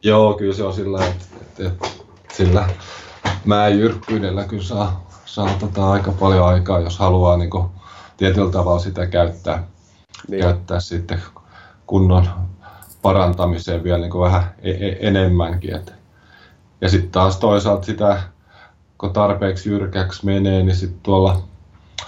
[0.03, 1.87] Joo, kyllä se on sillä, että, että, että
[2.33, 2.69] sillä
[3.45, 7.65] mäen jyrkkyydellä kyllä saa, saa tota aika paljon aikaa, jos haluaa niin kuin
[8.17, 9.63] tietyllä tavalla sitä käyttää,
[10.27, 10.41] niin.
[10.41, 11.21] käyttää sitten
[11.87, 12.27] kunnon
[13.01, 15.75] parantamiseen vielä niin kuin vähän e- e- enemmänkin.
[15.75, 15.93] Et.
[16.81, 18.21] Ja sitten taas toisaalta sitä,
[18.97, 21.43] kun tarpeeksi jyrkäksi menee, niin sitten tuolla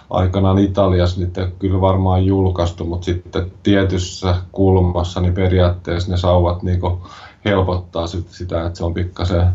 [0.10, 6.80] aikanaan Italiassa niitä kyllä varmaan julkaistu, mutta sitten tietyssä kulmassa niin periaatteessa ne sauvat niin
[7.46, 9.48] helpottaa sit sitä, että se on pikkasen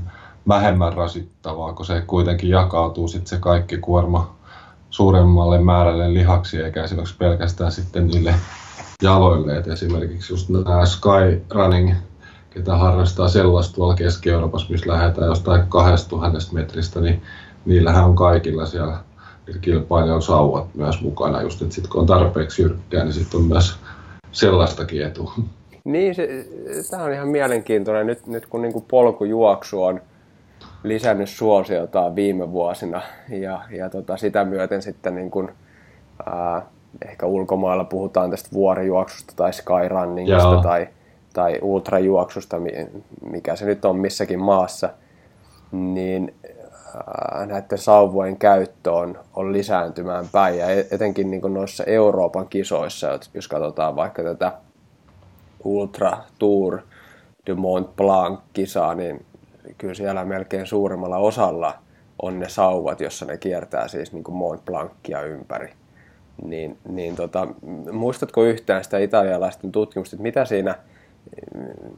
[0.50, 4.34] vähemmän rasittavaa, kun se kuitenkin jakautuu sitten se kaikki kuorma
[4.90, 8.34] suuremmalle määrälle lihaksia, eikä esimerkiksi pelkästään sitten niille
[9.02, 9.56] jaloille.
[9.56, 11.94] Et esimerkiksi just nämä skyrunning,
[12.50, 17.22] ketä harrastaa sellaista tuolla Keski-Euroopassa, missä lähdetään jostain 2000 metristä, niin
[17.64, 18.98] niillähän on kaikilla siellä
[19.60, 21.42] kilpailijoilla sauvat myös mukana.
[21.42, 23.76] Just, että sitten kun on tarpeeksi jyrkkää, niin sitten on myös
[24.32, 25.32] sellaistakin etu.
[25.84, 26.28] Niin, se,
[26.90, 28.06] tämä on ihan mielenkiintoinen.
[28.06, 30.00] Nyt, nyt kun niin kuin polkujuoksu on
[30.82, 35.50] lisännyt suosiotaan viime vuosina ja, ja tota, sitä myöten sitten niin kuin,
[36.26, 36.62] ää,
[37.08, 40.62] ehkä ulkomailla puhutaan tästä vuorijuoksusta tai skyrunningista Joo.
[40.62, 40.88] tai,
[41.32, 42.56] tai ultrajuoksusta,
[43.30, 44.90] mikä se nyt on missäkin maassa,
[45.72, 46.34] niin
[46.96, 52.48] ää, näiden sauvojen käyttö on, on lisääntymään päin ja e-, etenkin niin kuin noissa Euroopan
[52.48, 54.52] kisoissa, jos katsotaan vaikka tätä
[55.64, 56.78] Ultra Tour
[57.46, 59.26] de Mont Blanc-kisaa, niin
[59.80, 61.74] kyllä siellä melkein suurimmalla osalla
[62.22, 65.72] on ne sauvat, jossa ne kiertää siis niin kuin Mont Blancia ympäri.
[66.44, 67.48] Niin, niin tota,
[67.92, 70.74] muistatko yhtään sitä italialaisten tutkimusta, että mitä siinä,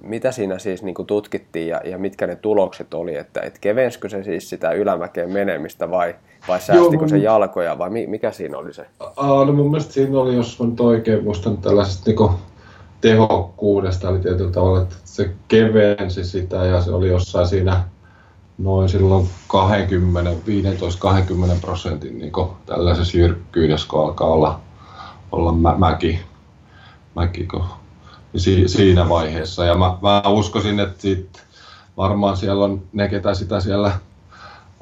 [0.02, 4.08] mitä siinä siis niin kuin tutkittiin ja, ja mitkä ne tulokset oli, että et kevenskö
[4.08, 6.14] se siis sitä ylämäkeen menemistä vai,
[6.48, 8.86] vai säästikö Joo, se jalkoja vai mikä siinä oli se?
[9.16, 12.30] Aa, no mun mielestä siinä oli, jos mä nyt oikein muistan tällaisesta niin
[13.02, 17.84] tehokkuudesta, eli tietyllä tavalla, että se kevensi sitä ja se oli jossain siinä
[18.58, 20.34] noin silloin 20, 15-20
[21.60, 22.32] prosentin niin
[22.66, 24.60] tällaisessa jyrkkyydessä, kun alkaa olla,
[25.32, 26.20] olla mä, mäki,
[27.14, 27.64] mäki, kun
[28.36, 29.64] si, siinä vaiheessa.
[29.64, 31.42] Ja mä, mä uskoisin, että sit
[31.96, 33.92] varmaan siellä on ne, ketä sitä siellä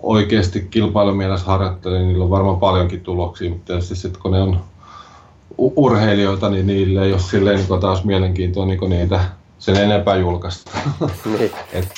[0.03, 4.61] oikeasti kilpailumielessä harjoittelee, niin niillä on varmaan paljonkin tuloksia, mutta tietysti sitten kun ne on
[5.61, 9.21] urheilijoita, niin niille ei ole silleen niin taas mielenkiintoa niin niitä
[9.59, 10.71] sen enempää julkaista.
[11.39, 11.51] niin.
[11.73, 11.89] Et...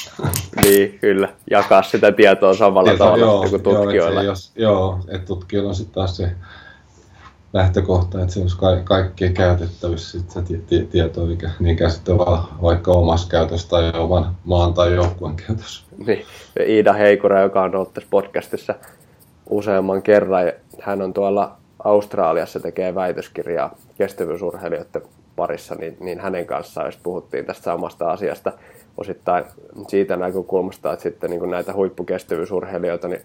[0.63, 1.29] niin, kyllä.
[1.51, 4.23] Jakaa sitä tietoa samalla Tieto, tavalla joo, kuin tutkijoilla.
[4.23, 6.31] Joo, jos, joo että tutkijoilla on sitten taas se
[7.53, 12.19] lähtökohta, että se olisi ka- kaikkien käytettävissä sit se t- tieto, mikä niin sitten
[12.63, 15.85] vaikka omassa käytössä tai oman maan tai joukkueen käytössä.
[16.07, 16.25] Niin.
[16.69, 18.75] Iida Heikura, joka on ollut tässä podcastissa
[19.51, 25.03] useamman kerran, hän on tuolla Australiassa tekee väitöskirjaa kestävyysurheilijoiden
[25.37, 28.53] parissa, niin, niin hänen kanssaan jos puhuttiin tästä samasta asiasta.
[28.99, 29.45] Osittain
[29.89, 33.23] siitä näkökulmasta, että sitten niin näitä huippukestävyysurheilijoita, niin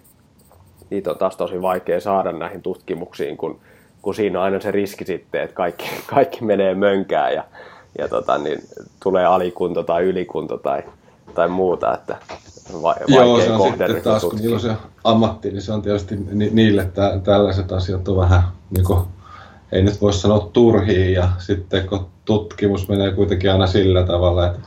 [0.90, 3.60] niitä on taas tosi vaikea saada näihin tutkimuksiin, kun,
[4.02, 7.44] kun siinä on aina se riski sitten, että kaikki, kaikki menee mönkään ja,
[7.98, 8.60] ja tota, niin
[9.04, 10.84] tulee alikunto tai ylikunto tai,
[11.34, 12.18] tai muuta, että
[12.74, 14.72] va- Joo, se on sitten taas, kun niillä on se
[15.04, 19.00] ammatti, niin se on tietysti ni- niille että tällaiset asiat on vähän niin kuin
[19.72, 24.60] ei nyt voi sanoa turhiin ja sitten kun tutkimus menee kuitenkin aina sillä tavalla, että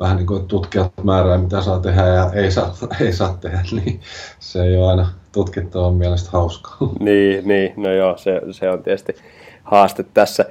[0.00, 4.00] vähän niin kuin tutkijat määrää, mitä saa tehdä ja ei saa, ei saa tehdä, niin
[4.38, 6.76] se ei ole aina tutkittavan mielestä hauskaa.
[7.00, 9.14] Niin, niin no joo, se, se on tietysti
[9.62, 10.44] haaste tässä.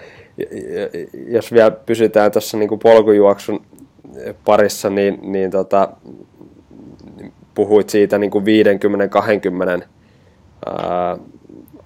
[1.27, 3.61] Jos vielä pysytään tuossa niin polkujuoksun
[4.45, 5.89] parissa, niin, niin tota,
[7.57, 8.31] puhuit siitä niin
[9.81, 9.87] 50-20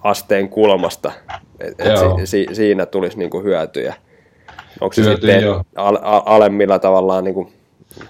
[0.04, 1.12] asteen kulmasta,
[1.60, 3.94] että et si, si, siinä tulisi niinku hyötyjä.
[4.80, 5.44] Onko se Hyöty, sitten
[5.76, 7.50] al, al, alemmilla tavallaan niinku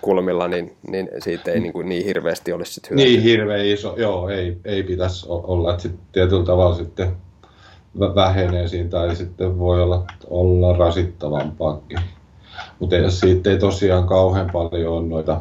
[0.01, 3.05] kulmilla, niin, niin siitä ei niinku niin hirveästi olisi sit hyötyä?
[3.05, 7.13] Niin hirveän iso, joo, ei, ei pitäisi olla, että sitten tietyllä tavalla sitten
[7.99, 11.99] vähenee siinä tai sitten voi olla, olla rasittavampaakin.
[12.79, 15.41] Mutta siitä ei tosiaan kauhean paljon ole noita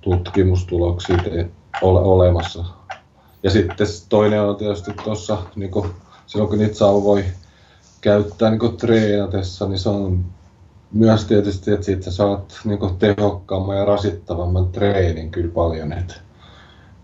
[0.00, 1.16] tutkimustuloksia
[1.82, 2.64] ole olemassa
[3.42, 5.70] ja sitten toinen on tietysti tuossa, niin
[6.26, 7.24] silloin kun niitä voi
[8.00, 10.24] käyttää niin treenatessa, niin se on
[10.92, 16.14] myös tietysti, että siitä saat niin tehokkaamman ja rasittavamman treenin kyllä paljon, että,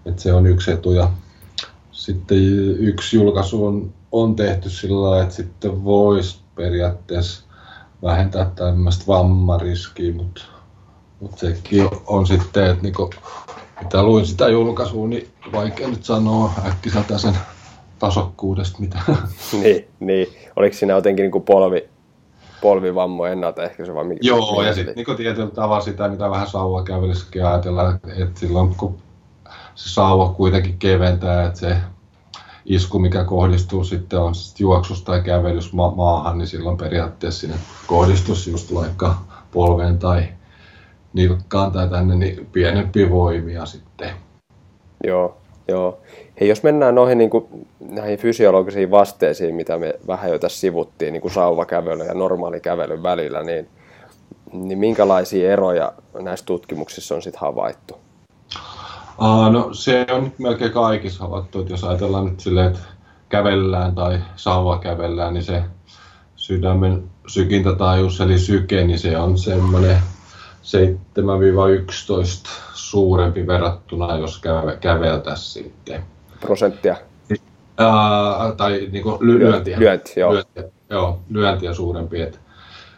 [0.06, 0.92] että se on yksi etu.
[0.92, 1.10] Ja
[1.92, 2.38] sitten
[2.78, 7.44] yksi julkaisu on, on tehty sillä lailla, että sitten voisi periaatteessa
[8.02, 10.42] vähentää tämmöistä vammariskiä, mutta,
[11.20, 12.94] mutta sekin on sitten, että niin
[13.80, 17.38] mitä luin sitä julkaisua, niin vaikea nyt sanoa äkkiseltä sen
[17.98, 18.98] tasokkuudesta mitä.
[19.62, 21.88] niin, niin, oliko siinä jotenkin niin kuin polvi,
[22.60, 24.20] polvivammo ennaltaehkäisy vai mikä?
[24.22, 28.98] Joo, ja sitten niin tietyllä tavalla sitä, mitä vähän sauvakävelyssäkin ajatellaan, että silloin kun
[29.74, 31.76] se sauva kuitenkin keventää, että se
[32.64, 37.56] isku, mikä kohdistuu sitten on sit juoksus tai kävelys ma- maahan, niin silloin periaatteessa sinne
[37.86, 39.18] kohdistus just vaikka
[39.52, 40.28] polveen tai
[41.16, 44.10] nilkkaan tai tänne, niin pienempi voimia sitten.
[45.04, 45.36] Joo,
[45.68, 45.98] joo.
[46.40, 51.12] Hei, jos mennään noihin, niin kuin, näihin fysiologisiin vasteisiin, mitä me vähän jo tässä sivuttiin,
[51.12, 53.68] niin kuin sauvakävely ja normaali kävelyn välillä, niin,
[54.52, 57.94] niin minkälaisia eroja näissä tutkimuksissa on sitten havaittu?
[59.18, 62.80] Uh, no se on nyt melkein kaikissa havaittu, että jos ajatellaan nyt silleen, että
[63.28, 65.62] kävellään tai sauva kävellään, niin se
[66.36, 69.96] sydämen sykintätaajuus eli syke, niin se on semmoinen
[70.66, 74.42] 7-11 suurempi verrattuna, jos
[74.80, 76.02] käveltäisiin sitten.
[76.40, 76.96] Prosenttia?
[77.78, 79.78] Ää, tai niin kuin ly- lyöntiä.
[79.78, 80.32] Lyönti, joo.
[80.32, 82.18] Lyöntiä, joo, lyöntiä suurempi.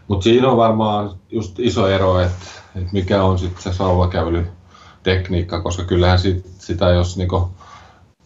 [0.09, 5.85] Mutta siinä on varmaan just iso ero, että et mikä on sitten se sauvakävelytekniikka, koska
[5.85, 7.51] kyllähän sit, sitä, jos niinku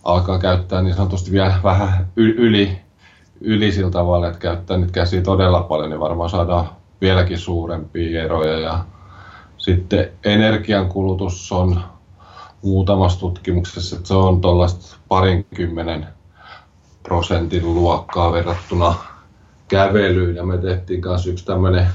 [0.05, 2.79] alkaa käyttää niin sanotusti vielä vähän yli,
[3.41, 6.69] yli sillä tavalla, että käyttää nyt käsiä todella paljon, niin varmaan saadaan
[7.01, 8.59] vieläkin suurempia eroja.
[8.59, 8.85] Ja
[9.63, 11.81] sitten energiankulutus on
[12.63, 16.07] muutamassa tutkimuksessa, että se on tuollaista parinkymmenen
[17.03, 18.95] prosentin luokkaa verrattuna
[19.69, 20.37] kävelyyn.
[20.37, 21.87] Ja me tehtiin kanssa yksi tämmöinen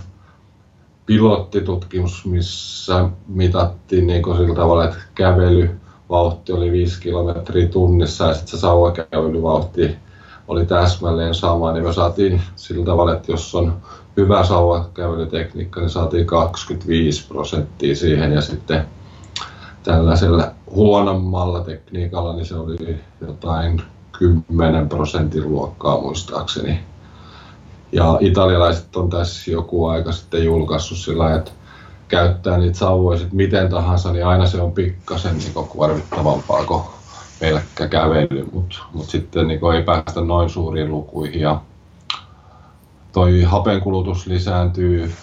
[1.05, 8.57] pilottitutkimus, missä mitattiin niin sillä tavalla, että kävelyvauhti oli 5 kilometriä tunnissa ja sitten se
[8.57, 9.97] sauvakävelyvauhti
[10.47, 13.81] oli täsmälleen sama, niin me saatiin sillä tavalla, että jos on
[14.17, 18.85] hyvä sauvakävelytekniikka, niin saatiin 25 prosenttia siihen ja sitten
[19.83, 26.79] tällaisella huonommalla tekniikalla, niin se oli jotain 10 prosentin luokkaa muistaakseni.
[27.91, 31.51] Ja italialaiset on tässä joku aika sitten julkaissut sillä että
[32.07, 36.83] käyttää niitä sauvoja miten tahansa, niin aina se on pikkasen niin kuormittavampaa kuin
[37.39, 41.41] pelkkä kävely, mutta mut sitten niin ei päästä noin suuriin lukuihin.
[41.41, 41.61] Ja
[43.11, 45.13] toi hapenkulutus lisääntyy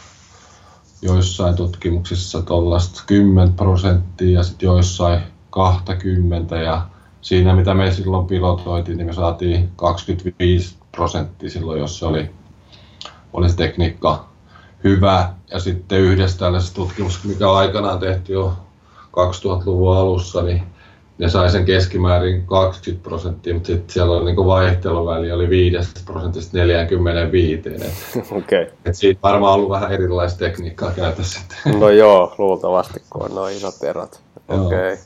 [1.03, 5.21] joissain tutkimuksissa tuollaista 10 prosenttia ja sitten joissain
[5.51, 6.87] 20 ja
[7.21, 12.31] siinä mitä me silloin pilotoitiin, niin me saatiin 25 prosenttia silloin, jos se oli,
[13.33, 14.29] oli se tekniikka
[14.85, 15.35] hyvä.
[15.51, 18.53] Ja sitten yhdessä tällaisessa tutkimuksessa, mikä aikanaan tehty jo
[19.07, 20.63] 2000-luvun alussa, niin
[21.19, 26.59] ne sai sen keskimäärin 20 prosenttia, mutta sitten siellä oli niin vaihteluväli oli 5 prosentista
[26.59, 27.63] 45.
[28.39, 28.67] okay.
[28.85, 31.41] et siitä varmaan ollut vähän erilaista tekniikkaa käytössä.
[31.81, 34.21] no joo, luultavasti kun on noin isot erot.
[34.49, 34.67] Okei.
[34.67, 34.97] Okay.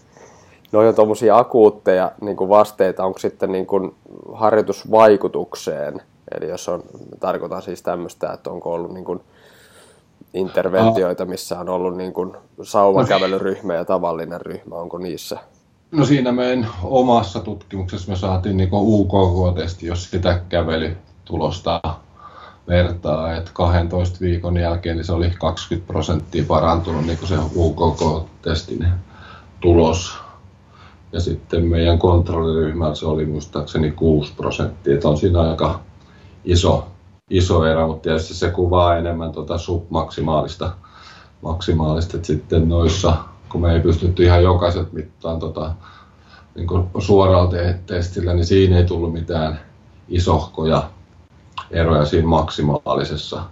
[0.72, 3.94] No on tuommoisia akuutteja niin kuin vasteita, onko sitten niin kuin
[4.32, 6.02] harjoitusvaikutukseen?
[6.40, 6.82] Eli jos on,
[7.20, 9.20] tarkoitan siis tämmöistä, että onko ollut niin kuin
[10.34, 15.38] interventioita, missä on ollut niin kuin sauvakävelyryhmä ja tavallinen ryhmä, onko niissä?
[15.90, 21.80] No siinä meidän omassa tutkimuksessa me saatiin niin UKK-testi, jos sitä kävelytulosta
[22.68, 28.86] vertaa, että 12 viikon jälkeen niin se oli 20 prosenttia parantunut niin se UKK-testin
[29.60, 30.18] tulos.
[31.12, 35.80] Ja sitten meidän kontrolliryhmällä se oli muistaakseni 6 prosenttia, että on siinä aika
[36.44, 36.86] iso,
[37.30, 40.70] iso ero, mutta tietysti se kuvaa enemmän tuota submaksimaalista,
[41.42, 43.16] maksimaalista, että sitten noissa,
[43.48, 45.74] kun me ei pystytty ihan jokaiset mittaan tota,
[46.54, 49.60] niin suoraan te- testillä, niin siinä ei tullut mitään
[50.08, 50.90] isohkoja
[51.70, 53.42] eroja siinä maksimaalisessa.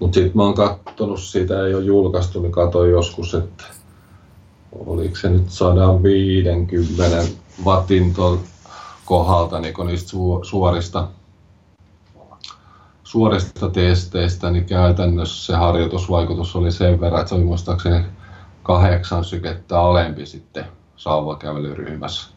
[0.00, 3.64] Mutta sitten mä oon katsonut, siitä ei ole julkaistu, niin katsoin joskus, että
[4.86, 7.26] oliko se nyt 150
[7.64, 8.14] watin
[9.04, 10.10] kohdalta niin niistä
[10.42, 11.08] suorista,
[13.04, 18.04] suorista testeistä, niin käytännössä se harjoitusvaikutus oli sen verran, että se oli muistaakseni
[18.62, 20.64] kahdeksan sykettä alempi sitten
[20.96, 22.30] sauvakävelyryhmässä.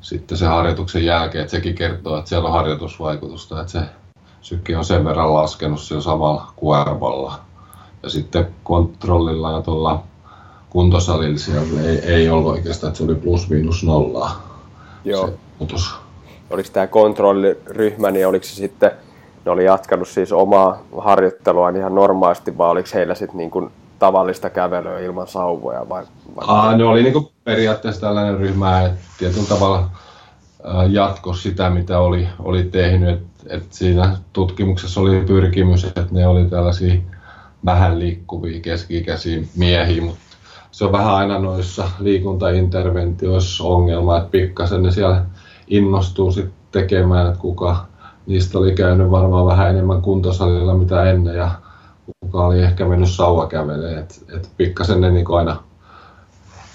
[0.00, 3.80] Sitten se harjoituksen jälkeen, että sekin kertoo, että siellä on harjoitusvaikutusta, että se
[4.40, 7.38] syke on sen verran laskenut sillä samalla kuormalla.
[8.02, 10.02] Ja sitten kontrollilla ja tuolla
[10.70, 14.60] kuntosalilla siellä ei, ei ollut oikeastaan, että se oli plus miinus nollaa.
[15.04, 15.26] Joo.
[15.26, 15.94] Se muutos.
[16.50, 18.90] Oliko tämä kontrolliryhmä, niin oliko se sitten,
[19.44, 24.50] ne oli jatkanut siis omaa harjoittelua ihan normaalisti, vai oliko heillä sitten niin kuin tavallista
[24.50, 25.88] kävelyä ilman sauvoja?
[25.88, 26.04] Vai,
[26.36, 29.90] vai Aa, ne oli niin periaatteessa tällainen ryhmä, että tietyllä tavalla
[30.88, 33.10] jatko sitä, mitä oli, oli tehnyt.
[33.10, 37.00] Et, et siinä tutkimuksessa oli pyrkimys, että ne oli tällaisia
[37.64, 40.20] vähän liikkuvia keski-ikäisiä miehiä, mutta
[40.70, 45.24] se on vähän aina noissa liikuntainterventioissa ongelma, että pikkasen ne siellä
[45.68, 47.86] innostuu sitten tekemään, että kuka
[48.26, 51.50] niistä oli käynyt varmaan vähän enemmän kuntosalilla mitä ennen ja
[52.20, 55.62] kuka oli ehkä mennyt sauvakäveleen, että et pikkasen ne niin aina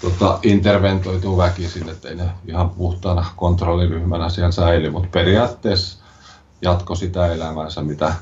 [0.00, 6.04] tota, interventoituu väkisin, ettei ne ihan puhtaana kontrolliryhmänä siellä säily, mutta periaatteessa
[6.62, 8.12] jatko sitä elämäänsä, mitä,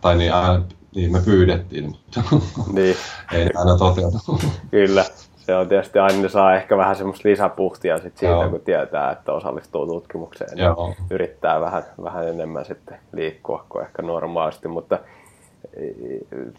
[0.00, 2.22] tai niin, aina, niin me pyydettiin, mutta
[2.72, 2.96] niin.
[3.32, 4.40] ei aina toteutu.
[4.70, 5.04] Kyllä
[5.46, 8.48] se on tietysti aina saa ehkä vähän semmoista lisäpuhtia sit siitä, Joo.
[8.48, 10.94] kun tietää, että osallistuu tutkimukseen ja Joo.
[11.10, 14.98] yrittää vähän, vähän enemmän sitten liikkua kuin ehkä normaalisti, mutta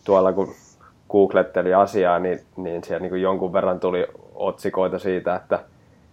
[0.05, 0.53] tuolla kun
[1.09, 5.59] googletteli asiaa, niin, niin siellä niin kuin jonkun verran tuli otsikoita siitä, että,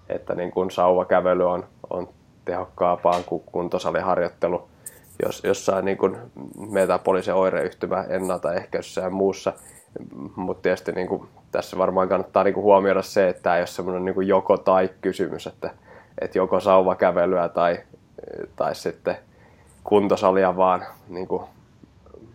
[0.09, 2.09] että niin kuin sauvakävely on, on
[2.45, 4.69] tehokkaampaa kuin kuntosaliharjoittelu
[5.23, 6.17] jos, jossain niin kuin
[6.71, 9.53] metabolisen oireyhtymä ennaltaehkäisyssä ja muussa.
[10.37, 13.67] Mutta tietysti niin kuin tässä varmaan kannattaa niin kuin huomioida se, että tämä ei ole
[13.67, 15.71] semmoinen niin joko tai kysymys, että,
[16.21, 17.79] että joko sauvakävelyä tai,
[18.57, 19.17] tai sitten
[19.85, 21.43] kuntosalia, vaan niin kuin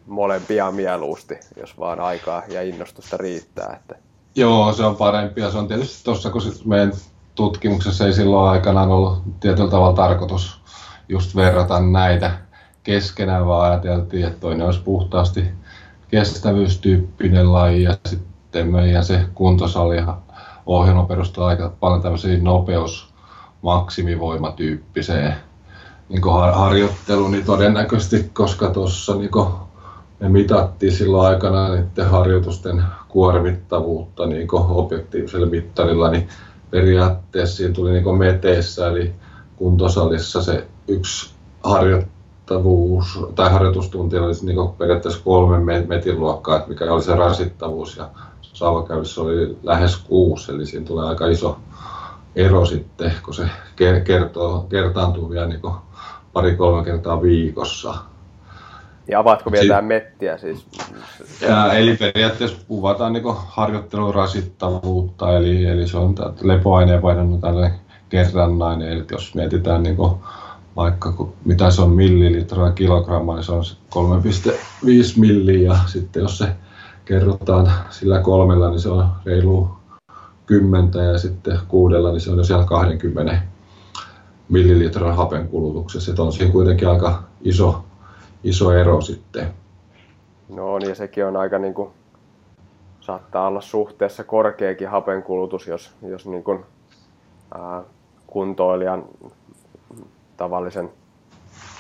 [0.07, 3.79] molempia mieluusti, jos vaan aikaa ja innostusta riittää.
[3.81, 3.95] Että.
[4.35, 6.93] Joo, se on parempi ja se on tietysti tuossa, kun meidän
[7.35, 10.61] tutkimuksessa ei silloin aikanaan ollut tietyllä tavalla tarkoitus
[11.09, 12.31] just verrata näitä
[12.83, 15.45] keskenään, vaan ajateltiin, että toinen olisi puhtaasti
[16.07, 19.97] kestävyystyyppinen laji ja sitten meidän se kuntosali
[20.65, 23.13] ohjelma perustuu aika paljon tämmöisiin nopeus
[23.61, 25.35] maksimivoimatyyppiseen
[26.09, 26.21] niin
[26.53, 29.29] harjoitteluun, niin todennäköisesti, koska tuossa niin
[30.19, 36.27] me mitattiin silloin aikana niiden harjoitusten kuormittavuutta niin objektiivisella mittarilla, niin
[36.71, 39.13] periaatteessa siinä tuli niin meteissä, eli
[39.55, 47.01] kuntosalissa se yksi harjoittelu rasittavuus, tai harjoitustunti olisi niin periaatteessa kolme metin luokkaa, mikä oli
[47.01, 48.09] se rasittavuus, ja
[48.41, 51.57] saavakäytössä oli lähes kuusi, eli siinä tulee aika iso
[52.35, 53.49] ero sitten, kun se
[54.03, 55.61] kertoo, kertaantuu vielä niin
[56.33, 57.93] pari-kolme kertaa viikossa.
[59.07, 60.65] Ja avaatko vielä tämä mettiä siis?
[61.41, 67.79] Ja, eli periaatteessa kuvataan niin harjoittelun rasittavuutta, eli, eli se on lepoaineen vaihdannut tällainen
[68.09, 69.97] kerrannainen, eli jos mietitään niin
[70.75, 73.63] vaikka kun, mitä se on millilitraa kilogramma, niin se on
[73.95, 74.51] 3,5
[75.17, 76.47] milliä ja sitten jos se
[77.05, 79.69] kerrotaan sillä kolmella, niin se on reilu
[80.45, 83.41] kymmentä ja sitten kuudella, niin se on jo siellä 20
[84.49, 86.11] millilitran hapen kulutuksessa.
[86.11, 87.83] Että on siinä kuitenkin aika iso,
[88.47, 89.53] iso ero sitten.
[90.49, 91.89] No niin, ja sekin on aika niin kuin,
[92.99, 96.63] saattaa olla suhteessa korkeakin hapenkulutus, jos, jos niin kuin,
[97.57, 97.83] ää,
[98.27, 99.05] kuntoilijan
[100.37, 100.89] tavallisen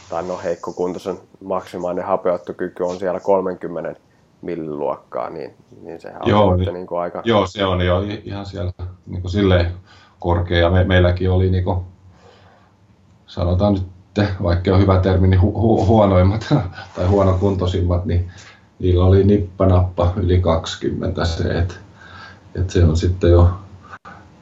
[0.09, 3.95] tai no heikkokuntoisen maksimaalinen hapeuttokyky on siellä 30
[4.41, 7.21] milliluokkaa, niin, niin sehän joo, on niin, niin kuin aika...
[7.25, 8.73] Joo, se on jo ihan siellä
[9.05, 9.71] niin kuin silleen
[10.19, 10.69] korkea.
[10.69, 11.79] Me, meilläkin oli, niin kuin,
[13.27, 13.83] sanotaan nyt,
[14.43, 16.45] vaikka on hyvä termi, niin hu, hu, huonoimmat
[16.95, 18.31] tai huonokuntoisimmat, niin
[18.79, 21.73] niillä oli nippanappa yli 20 se, että
[22.55, 23.49] et se on sitten jo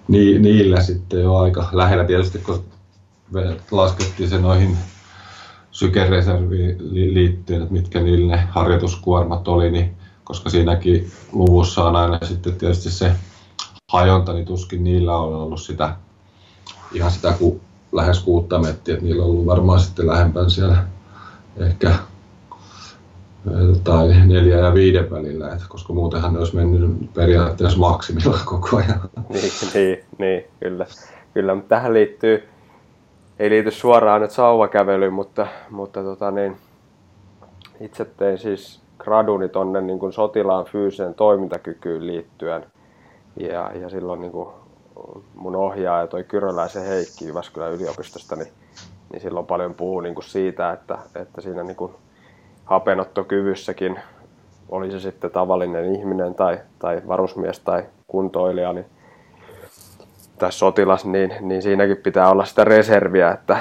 [0.08, 2.64] ni, niillä sitten jo aika lähellä tietysti, kun
[3.72, 4.78] laskettiin se noihin
[5.72, 6.78] sykereserviin
[7.14, 13.12] liittyen, että mitkä niille harjoituskuormat oli, niin koska siinäkin luvussa on aina sitten tietysti se
[13.92, 15.96] hajonta, niin tuskin niillä on ollut sitä
[16.94, 17.62] ihan sitä ku,
[17.96, 20.78] lähes kuutta mettiä, että niillä on ollut varmaan sitten lähempän siellä
[21.58, 21.92] ehkä
[23.84, 29.02] tai neljä ja viiden välillä, että koska muutenhan ne olisi mennyt periaatteessa maksimilla koko ajan.
[29.30, 30.86] Niin, niin, niin kyllä.
[31.34, 31.56] kyllä.
[31.56, 32.44] Mutta tähän liittyy
[33.40, 36.58] ei liity suoraan nyt sauvakävelyyn, mutta, mutta tota niin,
[37.80, 42.66] itse tein siis graduni tonne niin sotilaan fyysiseen toimintakykyyn liittyen.
[43.40, 44.50] Ja, ja silloin niin kuin
[45.36, 48.48] mun ohjaaja, toi Kyröläisen Heikki Jyväskylän yliopistosta, niin,
[49.12, 51.92] niin silloin paljon puhuu niin kuin siitä, että, että siinä niin kuin
[52.66, 54.00] hapenottokyvyssäkin,
[54.70, 58.86] oli se sitten tavallinen ihminen tai, tai varusmies tai kuntoilija, niin
[60.40, 63.58] tai sotilas, niin, niin siinäkin pitää olla sitä reserviä, että,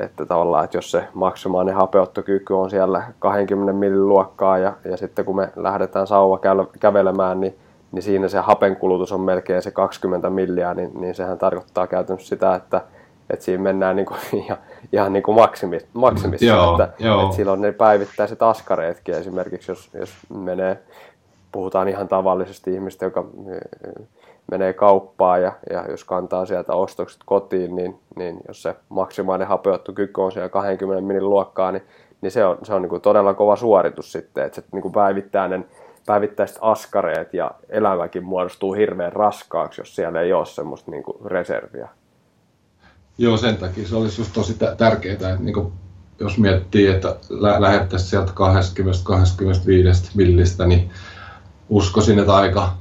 [0.00, 5.24] että tavallaan, että jos se maksimaalinen hapeuttokyky on siellä 20 millin luokkaa ja, ja sitten
[5.24, 6.40] kun me lähdetään sauva
[6.80, 7.58] kävelemään, niin,
[7.92, 12.54] niin siinä se hapenkulutus on melkein se 20 milliä, niin, niin sehän tarkoittaa käytännössä sitä,
[12.54, 12.80] että,
[13.30, 14.58] että siinä mennään niin kuin, ihan,
[14.92, 17.22] ihan niin kuin maksimi, maksimissa, joo, että, joo.
[17.22, 20.78] että silloin ne päivittäiset askareetkin esimerkiksi, jos, jos menee,
[21.52, 23.24] puhutaan ihan tavallisesti ihmistä, joka
[24.50, 30.20] menee kauppaan ja, ja jos kantaa sieltä ostokset kotiin, niin, niin jos se maksimaalinen hapeuttokyky
[30.20, 31.82] on siellä 20 minin luokkaa, niin,
[32.20, 34.92] niin se on, se on niin kuin todella kova suoritus sitten, että se niin kuin
[34.92, 35.66] päivittäinen,
[36.06, 41.88] päivittäiset askareet ja elämäkin muodostuu hirveän raskaaksi, jos siellä ei ole semmoista niin kuin reserviä.
[43.18, 45.72] Joo, sen takia se olisi just tosi tärkeää, että niin kuin
[46.20, 50.90] jos miettii, että lä- lähettäisiin sieltä 20-25 millistä, niin
[51.68, 52.72] uskoisin, että aika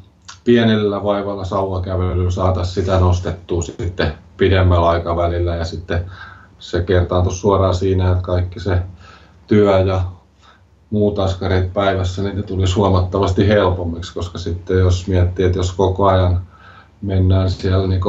[0.44, 6.12] pienellä vaivalla sauvakävelyllä saataisiin sitä nostettua sitten pidemmällä aikavälillä ja sitten
[6.60, 8.80] se kertaantui suoraan siinä, että kaikki se
[9.48, 10.02] työ ja
[10.90, 16.42] muut askareet päivässä, ne tulisi huomattavasti helpommiksi, koska sitten jos miettii, että jos koko ajan
[17.02, 18.02] mennään siellä niin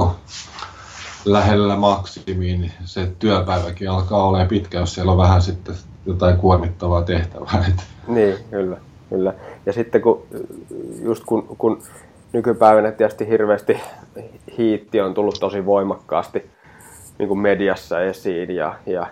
[1.25, 5.75] lähellä maksimiin, niin se työpäiväkin alkaa olemaan pitkä, jos siellä on vähän sitten
[6.07, 7.65] jotain kuormittavaa tehtävää.
[8.09, 8.77] Niin, kyllä,
[9.11, 9.35] kyllä.
[9.67, 10.23] Ja sitten kun,
[11.03, 11.83] just kun, kun
[12.33, 13.81] nykypäivänä tietysti hirveästi
[14.59, 16.51] hiitti on tullut tosi voimakkaasti
[17.19, 19.07] niin kuin mediassa esiin ja, ja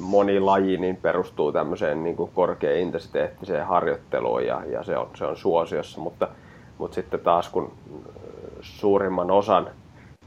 [0.00, 5.36] moni laji niin perustuu tämmöiseen niin kuin korkeaintensiteettiseen harjoitteluun ja, ja se, on, se on
[5.36, 6.28] suosiossa, mutta,
[6.78, 7.72] mutta sitten taas kun
[8.60, 9.70] suurimman osan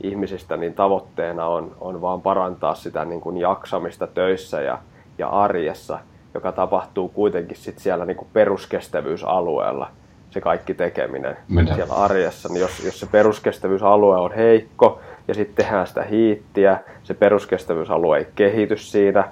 [0.03, 4.79] ihmisistä niin tavoitteena on, on vaan parantaa sitä niin kuin jaksamista töissä ja,
[5.17, 5.99] ja arjessa,
[6.33, 9.91] joka tapahtuu kuitenkin sit siellä niin kuin peruskestävyysalueella–
[10.29, 11.75] se kaikki tekeminen Minä.
[11.75, 12.49] siellä arjessa.
[12.49, 18.27] Niin jos, jos se peruskestävyysalue on heikko ja sitten tehdään sitä hiittiä, se peruskestävyysalue ei
[18.35, 19.31] kehity siinä,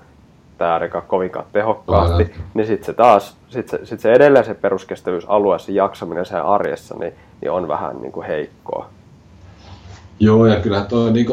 [0.57, 2.35] tai ainakaan kovinkaan tehokkaasti, Aina.
[2.53, 6.95] niin sitten se taas, sit se, sit se edelleen se peruskestävyysalue, se jaksaminen siellä arjessa,
[6.99, 8.89] niin, niin on vähän niin kuin heikkoa.
[10.19, 11.27] Joo, ja kyllä tuo niin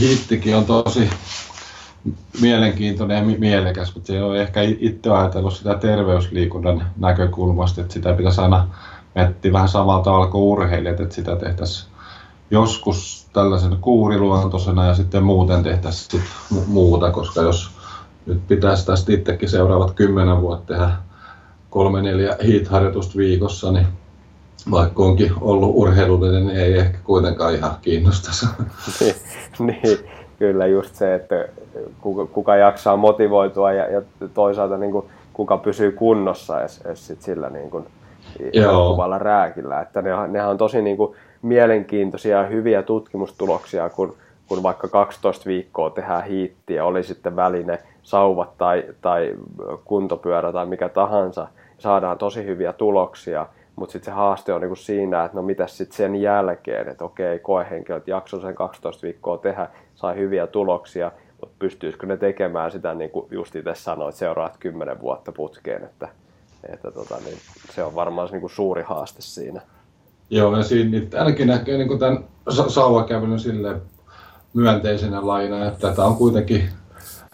[0.00, 1.10] hiittikin on tosi
[2.40, 8.12] mielenkiintoinen ja mielekäs, mutta se ei ole ehkä itse ajatellut sitä terveysliikunnan näkökulmasta, että sitä
[8.12, 8.68] pitäisi aina
[9.14, 11.89] miettiä vähän samalla tavalla kuin urheilijat, että sitä tehtäisiin
[12.50, 16.22] joskus tällaisen kuuriluontoisena ja sitten muuten tehtäisiin
[16.66, 17.70] muuta, koska jos
[18.26, 20.90] nyt pitäisi tästä itsekin seuraavat kymmenen vuotta tehdä
[21.70, 23.86] kolme neljä hiit-harjoitusta viikossa, niin
[24.70, 28.46] vaikka onkin ollut urheilullinen, niin ei ehkä kuitenkaan ihan kiinnostaisi.
[29.00, 29.14] niin,
[29.82, 29.98] niin,
[30.38, 31.48] kyllä just se, että
[32.00, 34.02] kuka, kuka jaksaa motivoitua ja, ja
[34.34, 37.86] toisaalta niin kuin, kuka pysyy kunnossa edes, edes sit sillä niin kuin,
[38.88, 39.80] kuvalla rääkillä.
[39.80, 44.16] Että ne, nehän on tosi niin kuin, mielenkiintoisia ja hyviä tutkimustuloksia, kun,
[44.48, 49.34] kun vaikka 12 viikkoa tehdään hiittiä, oli sitten väline, sauvat tai, tai
[49.84, 55.24] kuntopyörä tai mikä tahansa, saadaan tosi hyviä tuloksia, mutta sitten se haaste on niinku siinä,
[55.24, 60.16] että no mitä sitten sen jälkeen, että okei, koehenkilöt jakso sen 12 viikkoa tehdä, sai
[60.16, 65.32] hyviä tuloksia, mutta pystyisikö ne tekemään sitä, niin kuin just itse sanoit, seuraavat 10 vuotta
[65.32, 66.08] putkeen, että,
[66.68, 67.38] että tota, niin
[67.70, 69.60] se on varmaan se niin kuin suuri haaste siinä.
[70.30, 72.24] Joo, ja siinä niin ainakin näkee niin tämän
[72.68, 73.80] sauvakävelyn sille
[74.54, 76.68] myönteisenä laina, että tämä on kuitenkin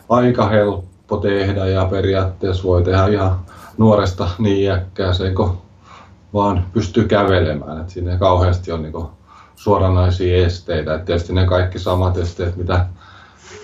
[0.09, 3.38] aika helppo tehdä ja periaatteessa voi tehdä ihan
[3.78, 5.59] nuoresta niin äkkääseen, kun
[6.34, 7.80] vaan pystyy kävelemään.
[7.80, 9.07] että siinä kauheasti ole niin
[9.57, 10.94] suoranaisia esteitä.
[10.94, 12.86] että tietysti ne kaikki samat esteet, mitä,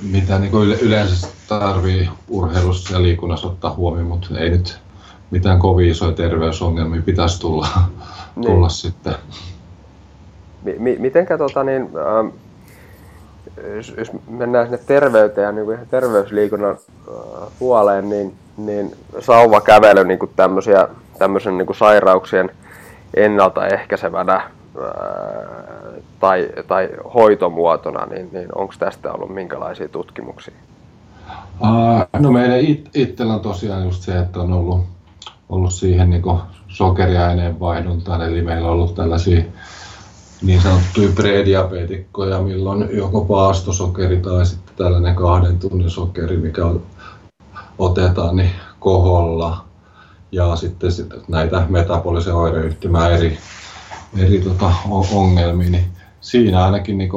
[0.02, 0.52] mitä niin
[0.82, 4.78] yleensä tarvii urheilussa ja liikunnassa ottaa huomioon, mutta ei nyt
[5.30, 7.68] mitään kovin isoja terveysongelmia pitäisi tulla,
[8.36, 8.46] niin.
[8.46, 9.14] tulla sitten.
[10.64, 12.28] M- mitenkä tota niin, ähm,
[13.76, 16.76] jos, jos mennään sinne terveyteen ja niin kuin terveysliikunnan
[17.08, 22.50] äh, puoleen, niin, niin sauvakävely niin kuin tämmöisiä, tämmöisen niin kuin sairauksien
[23.14, 24.50] ennaltaehkäisevänä äh,
[26.20, 30.54] tai, tai hoitomuotona, niin, niin onko tästä ollut minkälaisia tutkimuksia?
[31.60, 34.80] Uh, no meidän it, itsellä on tosiaan just se, että on ollut,
[35.48, 36.22] ollut siihen niin
[36.72, 39.44] sokeriaineen vaihduntaan, eli meillä on ollut tällaisia
[40.42, 46.62] niin sanottuja prediabetikkoja, milloin joko paastosokeri tai sitten tällainen kahden tunnin sokeri, mikä
[47.78, 49.64] otetaan niin koholla.
[50.32, 53.38] Ja sitten sit näitä metabolisen oireyhtymää eri,
[54.18, 54.72] eri tota,
[55.12, 55.84] ongelmia, niin
[56.20, 57.10] siinä ainakin niin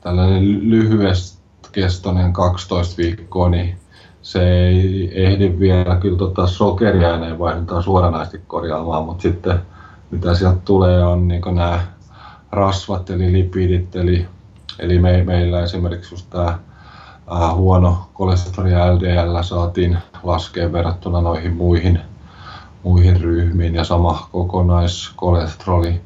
[0.00, 1.38] tällainen lyhyesti
[1.72, 3.76] kestoinen 12 viikkoa, niin
[4.24, 9.60] se ei ehdi vielä kyllä tota sokeriaineen vaihduntaa suoranaisesti korjaamaan, mutta sitten
[10.10, 11.80] mitä sieltä tulee on niin nämä
[12.52, 14.26] rasvat eli lipidit, eli,
[14.78, 22.00] eli me, meillä esimerkiksi just tämä äh, huono kolesteroli LDL saatiin laskea verrattuna noihin muihin,
[22.82, 26.00] muihin ryhmiin ja sama kokonaiskolesteroli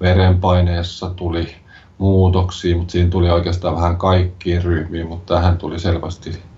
[0.00, 1.54] verenpaineessa tuli
[1.98, 6.53] muutoksia, mutta siinä tuli oikeastaan vähän kaikkiin ryhmiin, mutta tähän tuli selvästi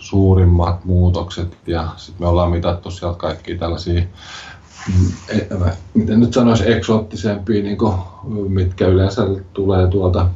[0.00, 1.56] suurimmat muutokset.
[1.66, 4.02] Ja sitten me ollaan mitattu sieltä kaikki tällaisia
[5.28, 5.40] E,
[5.94, 7.94] miten nyt sanoisi, eksoottisempia, niin kuin,
[8.48, 9.22] mitkä yleensä
[9.52, 10.28] tulee tuolta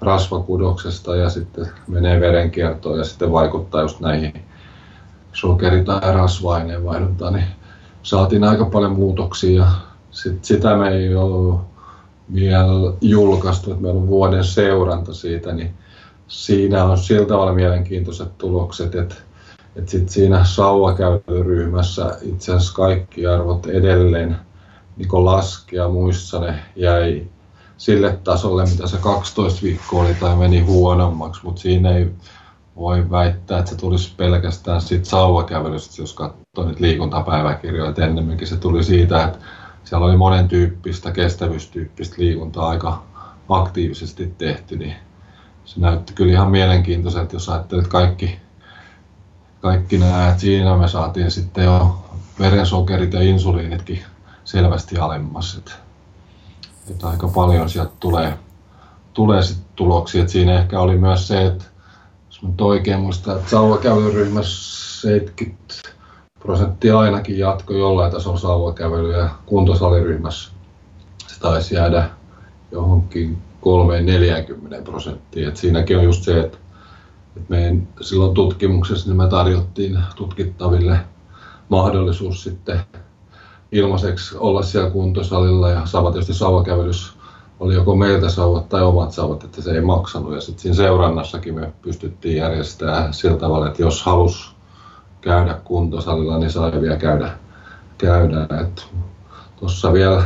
[0.00, 4.32] rasvakudoksesta ja sitten menee verenkiertoon ja sitten vaikuttaa just näihin
[5.32, 6.82] sokeri- tai rasva-aineen
[7.32, 7.44] niin
[8.02, 9.70] saatiin aika paljon muutoksia ja
[10.10, 11.60] sit, sitä me ei ole
[12.34, 15.74] vielä julkaistu, että meillä on vuoden seuranta siitä, niin
[16.32, 19.14] siinä on siltä tavalla mielenkiintoiset tulokset, että
[19.76, 24.36] et sit siinä sauvakäytöryhmässä itse asiassa kaikki arvot edelleen
[24.96, 27.26] niin laskea muissa ne jäi
[27.76, 32.10] sille tasolle, mitä se 12 viikkoa oli tai meni huonommaksi, mutta siinä ei
[32.76, 38.56] voi väittää, että se tulisi pelkästään siitä sauvakävelystä, jos katsoo nyt liikuntapäiväkirjoja, että ennemminkin se
[38.56, 39.38] tuli siitä, että
[39.84, 43.02] siellä oli monen tyyppistä, kestävyystyyppistä liikuntaa aika
[43.48, 44.94] aktiivisesti tehty, niin
[45.64, 48.40] se näytti kyllä ihan mielenkiintoiselta, jos ajattelet kaikki
[49.62, 52.04] kaikki nämä, että siinä me saatiin sitten jo
[52.38, 54.02] verensokerit ja insuliinitkin
[54.44, 55.56] selvästi alemmas.
[55.56, 55.72] Että,
[56.90, 58.38] että aika paljon sieltä tulee,
[59.12, 60.20] tulee sitten tuloksia.
[60.20, 61.64] Että siinä ehkä oli myös se, että
[62.26, 65.74] jos nyt oikein muistan, että sauvakävelyryhmässä 70
[66.38, 70.50] prosenttia ainakin jatko jollain tasolla sauvakävelyä ja kuntosaliryhmässä
[71.26, 72.10] se taisi jäädä
[72.72, 75.48] johonkin 3-40 prosenttia.
[75.48, 76.58] Et siinäkin on just se, että
[77.36, 81.00] et meidän silloin tutkimuksessa niin me tarjottiin tutkittaville
[81.68, 82.80] mahdollisuus sitten
[83.72, 87.12] ilmaiseksi olla siellä kuntosalilla ja saavat tietysti sauvakävelys
[87.60, 90.34] oli joko meiltä sauvat tai omat sauvat, että se ei maksanut.
[90.34, 94.56] Ja sitten siinä seurannassakin me pystyttiin järjestämään sillä tavalla, että jos halus
[95.20, 97.30] käydä kuntosalilla, niin sai vielä käydä.
[97.98, 98.46] käydä.
[99.56, 100.24] Tuossa vielä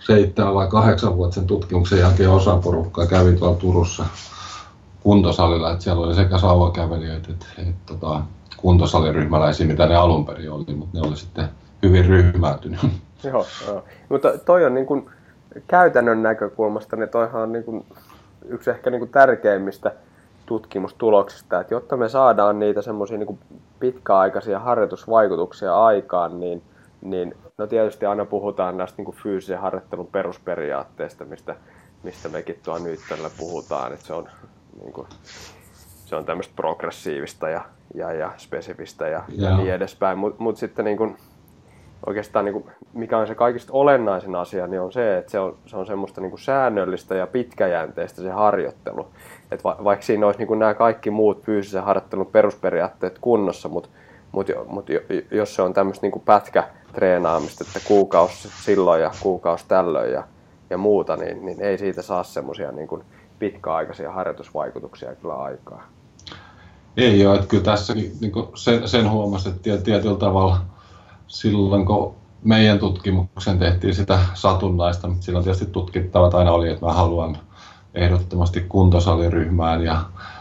[0.00, 4.04] seitsemän vai kahdeksan vuotta sen tutkimuksen jälkeen osa porukkaa kävi tuolla Turussa
[5.02, 8.20] kuntosalilla, että siellä oli sekä sauvakävelijöitä että, että, että tota,
[8.56, 11.48] kuntosaliryhmäläisiä, mitä ne alun perin oli, mutta ne oli sitten
[11.82, 12.80] hyvin ryhmäytynyt.
[13.24, 13.84] Joo, joo.
[14.08, 15.10] mutta toi on niin kuin
[15.66, 17.84] käytännön näkökulmasta, niin toihan on niin kuin
[18.48, 19.92] yksi ehkä niin kuin tärkeimmistä
[20.46, 23.38] tutkimustuloksista, että jotta me saadaan niitä semmoisia niin
[23.80, 26.62] pitkäaikaisia harjoitusvaikutuksia aikaan, niin,
[27.02, 31.56] niin no tietysti aina puhutaan näistä niin kuin fyysisen harjoittelun perusperiaatteista, mistä,
[32.02, 33.00] mistä mekin tuo nyt
[33.38, 34.28] puhutaan, että se on
[34.80, 35.06] niin kuin,
[36.04, 40.18] se on tämmöistä progressiivista ja, ja, ja spesifistä ja, ja niin edespäin.
[40.18, 41.16] Mutta mut sitten niin kuin,
[42.06, 45.58] oikeastaan niin kuin, mikä on se kaikista olennaisin asia, niin on se, että se on,
[45.66, 49.08] se on semmoista niin kuin säännöllistä ja pitkäjänteistä se harjoittelu.
[49.50, 53.88] Et va, vaikka siinä olisi niin kuin nämä kaikki muut fyysisen harjoittelun perusperiaatteet kunnossa, mutta
[54.32, 54.86] mut, mut,
[55.30, 56.22] jos se on tämmöistä niin
[56.90, 60.24] pätkätreenaamista, että kuukausi silloin ja kuukausi tällöin ja,
[60.70, 62.88] ja muuta, niin, niin ei siitä saa semmoisia niin
[63.38, 65.82] pitkäaikaisia harjoitusvaikutuksia kyllä aikaa.
[66.96, 70.60] Ei ole, että kyllä tässäkin niin sen, sen huomasi, että tietyllä tavalla
[71.26, 72.14] silloin kun
[72.44, 77.38] meidän tutkimuksen tehtiin sitä satunnaista, mutta silloin tietysti tutkittavat aina oli, että mä haluan
[77.94, 80.00] ehdottomasti kuntosaliryhmään ja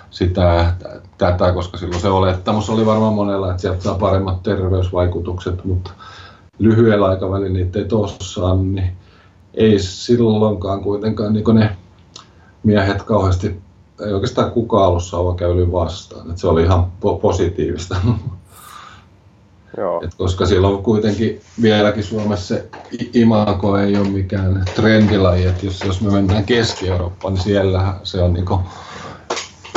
[0.09, 0.73] sitä
[1.17, 5.91] tätä, koska silloin se olettamus oli varmaan monella, että sieltä saa paremmat terveysvaikutukset, mutta
[6.59, 8.91] lyhyellä aikavälillä niitä ei tuossa niin
[9.53, 11.75] ei silloinkaan kuitenkaan niin ne
[12.63, 13.61] miehet kauheasti,
[14.05, 17.95] ei oikeastaan kukaan ollut sauvakäylyyn vastaan, että se oli ihan po- positiivista.
[19.77, 20.01] Joo.
[20.03, 22.69] Et koska silloin kuitenkin vieläkin Suomessa se
[23.13, 28.33] imago ei ole mikään trendilaji, että jos, jos me mennään Keski-Eurooppaan, niin siellä se on
[28.33, 28.59] niinku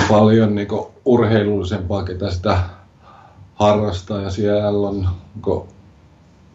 [0.08, 2.58] paljon niinku urheilullisempaa, ketä sitä
[3.54, 5.68] harrastaa ja siellä on niinku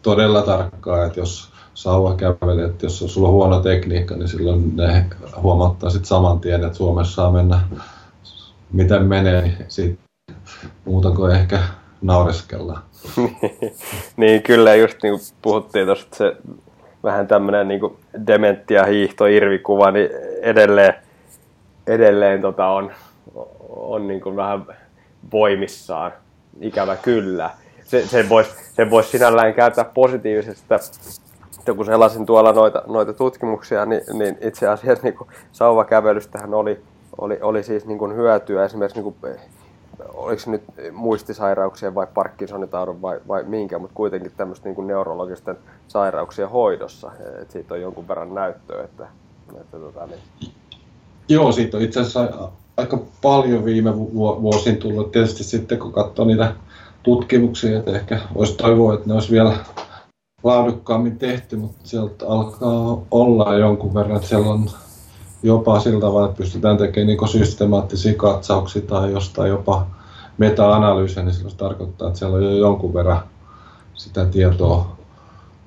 [0.02, 5.06] todella tarkkaa, että jos sauva kävelee, että jos on sulla huono tekniikka, niin silloin ne
[5.42, 7.60] huomattaa sitten saman tien, että Suomessa saa mennä
[8.72, 10.02] miten menee, siitä
[10.84, 11.58] muuta kuin ehkä
[12.02, 12.82] naureskellaan.
[14.16, 16.36] niin kyllä just niin kuin puhuttiin tuossa, että se
[17.04, 17.80] vähän tämmöinen niin
[18.26, 20.10] dementia hiihto irvikuva, niin
[20.42, 20.94] edelleen,
[21.86, 22.92] edelleen tota on,
[23.68, 24.66] on niin kuin vähän
[25.32, 26.12] voimissaan,
[26.60, 27.50] ikävä kyllä.
[27.88, 33.86] Se, se voisi se vois sinällään käyttää positiivisesti, että kun selasin tuolla noita, noita tutkimuksia,
[33.86, 35.14] niin, niin itse asiassa niin
[35.52, 36.80] sauvakävelystähän oli,
[37.18, 39.36] oli, oli siis niin kuin hyötyä esimerkiksi niin kuin
[40.14, 40.62] oliko se nyt
[40.92, 42.72] muistisairauksien vai Parkinsonin
[43.02, 45.56] vai, vai minkä, mutta kuitenkin tämmöistä niin neurologisten
[45.88, 47.10] sairauksien hoidossa.
[47.40, 49.06] että siitä on jonkun verran näyttöä, että,
[49.60, 50.52] että tota, niin.
[51.28, 53.96] Joo, siitä on itse asiassa aika paljon viime
[54.42, 55.12] vuosin tullut.
[55.12, 56.54] Tietysti sitten kun katsoo niitä
[57.08, 59.56] tutkimuksia, että ehkä olisi toivoa, että ne olisi vielä
[60.42, 64.70] laadukkaammin tehty, mutta sieltä alkaa olla jonkun verran, että siellä on
[65.42, 69.86] jopa sillä tavalla, että pystytään tekemään niin systemaattisia katsauksia tai jostain jopa
[70.38, 73.22] meta-analyysiä, niin silloin se tarkoittaa, että siellä on jo jonkun verran
[73.94, 74.96] sitä tietoa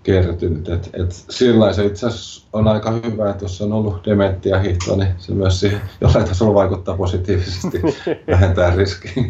[0.04, 0.70] kertynyt.
[0.70, 4.98] Et, et sillä se itse asiassa on aika hyvä, että jos on ollut dementia hiihtoa,
[4.98, 7.82] niin se myös siihen jollain tasolla vaikuttaa positiivisesti,
[8.32, 9.24] vähentää riskiä.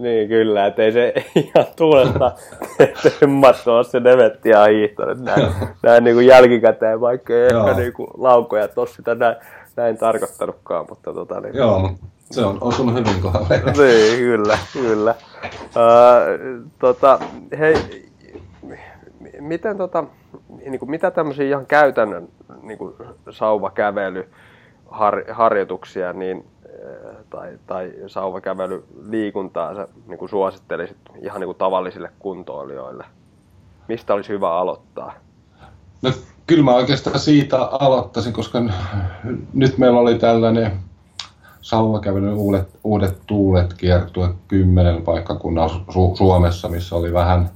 [0.00, 2.32] Niin kyllä, että ei se ihan tuulesta
[3.20, 5.02] temmattu ole se dementia hiihto.
[5.14, 9.36] Näin, näin niin kuin jälkikäteen, vaikka ei ehkä niin kuin laukoja tuossa sitä näin,
[9.76, 10.86] näin tarkoittanutkaan.
[10.88, 11.56] Mutta tota, niin...
[11.56, 11.90] Joo,
[12.30, 13.62] se on osunut hyvin kohdalle.
[13.78, 15.14] niin, kyllä, kyllä.
[15.54, 17.18] Uh, tota,
[17.58, 17.74] hei,
[19.40, 20.04] miten tota,
[20.48, 22.28] niin kuin, mitä tämmöisiä ihan käytännön
[22.62, 22.94] niin kuin
[23.30, 24.28] sauvakävely,
[24.86, 26.44] har, harjoituksia, niin
[27.30, 33.04] tai, tai sauvakävelyliikuntaa sä niin kuin suosittelisit ihan niin kuin tavallisille kuntoilijoille?
[33.88, 35.12] Mistä olisi hyvä aloittaa?
[36.02, 36.12] No
[36.46, 38.62] kyllä mä oikeastaan siitä aloittaisin, koska
[39.52, 40.72] nyt meillä oli tällainen
[41.60, 47.50] sauvakävelyn uudet, uudet tuulet kiertue kymmenen paikkakunnan Su- Suomessa, missä oli vähän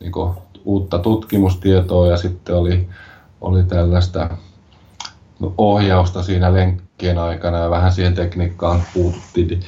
[0.00, 2.88] niin kuin, uutta tutkimustietoa ja sitten oli,
[3.40, 4.30] oli tällaista
[5.58, 6.54] ohjausta siinä
[7.02, 9.60] lenkkien aikana ja vähän siihen tekniikkaan puututtiin.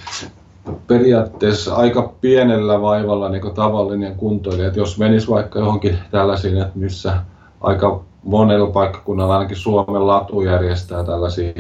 [0.86, 7.16] Periaatteessa aika pienellä vaivalla niin tavallinen kuntoilija, että jos menisi vaikka johonkin tällaisiin, että missä
[7.60, 11.52] aika monella paikkakunnalla ainakin Suomen latu järjestää tällaisia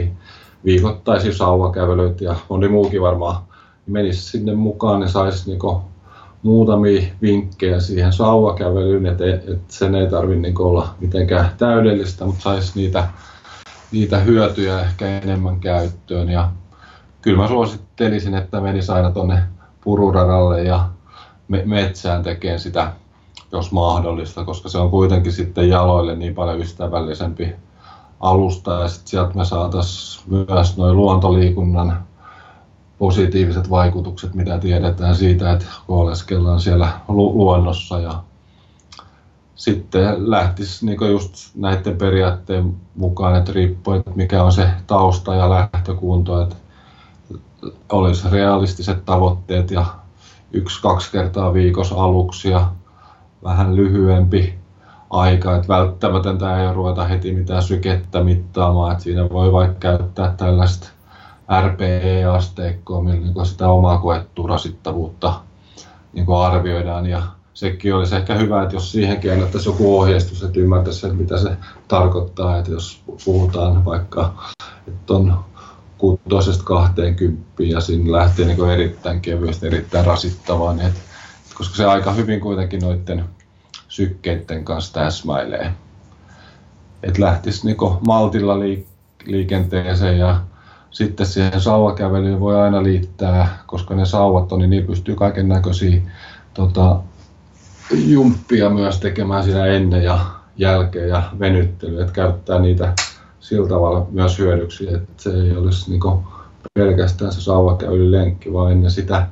[0.64, 3.36] viikoittaisia sauvakävelyitä ja moni muukin varmaan
[3.86, 5.82] menisi sinne mukaan, niin saisi niin
[6.42, 12.72] muutamia vinkkejä siihen sauvakävelyyn, että, että sen ei tarvitse niin olla mitenkään täydellistä, mutta saisi
[12.74, 13.08] niitä
[13.94, 16.28] niitä hyötyjä ehkä enemmän käyttöön.
[16.28, 16.50] Ja
[17.22, 19.42] kyllä mä suosittelisin, että menisi aina tuonne
[19.84, 20.88] pururadalle ja
[21.64, 22.92] metsään tekemään sitä,
[23.52, 27.52] jos mahdollista, koska se on kuitenkin sitten jaloille niin paljon ystävällisempi
[28.20, 32.04] alusta ja sitten sieltä me saataisiin myös noin luontoliikunnan
[32.98, 38.22] positiiviset vaikutukset, mitä tiedetään siitä, että oleskellaan siellä luonnossa ja
[39.54, 45.50] sitten lähtisi niin just näiden periaatteen mukaan, että riippuu, että mikä on se tausta ja
[45.50, 46.56] lähtökunto, että
[47.92, 49.84] olisi realistiset tavoitteet ja
[50.52, 52.70] yksi-kaksi kertaa viikossa aluksi ja
[53.44, 54.54] vähän lyhyempi
[55.10, 60.88] aika, että välttämätöntä ei ruveta heti mitään sykettä mittaamaan, että siinä voi vaikka käyttää tällaista
[61.60, 65.40] RPE-asteikkoa, millä niin sitä omaa koettua rasittavuutta
[66.12, 67.22] niin arvioidaan ja
[67.54, 71.56] sekin olisi ehkä hyvä, että jos siihenkin annettaisiin joku ohjeistus, että ymmärtäisi, että mitä se
[71.88, 74.34] tarkoittaa, että jos puhutaan vaikka,
[74.88, 75.44] että on
[75.98, 81.00] kuutosesta 20 ja siinä lähtee niin erittäin kevyesti, erittäin rasittavaa, niin että,
[81.54, 83.24] koska se aika hyvin kuitenkin noiden
[83.88, 85.72] sykkeiden kanssa täsmäilee.
[87.02, 87.76] Että lähtisi niin
[88.06, 88.58] maltilla
[89.24, 90.40] liikenteeseen ja
[90.90, 96.02] sitten siihen sauvakävelyyn voi aina liittää, koska ne sauvat on, niin niillä pystyy kaiken näköisiä
[96.54, 97.00] tota,
[97.90, 100.18] jumppia myös tekemään siinä ennen ja
[100.56, 102.94] jälkeen ja venyttelyä, että käyttää niitä
[103.40, 106.00] sillä tavalla myös hyödyksi, että se ei olisi niin
[106.74, 109.26] pelkästään se sauvakävelylenkki, vaan ennen sitä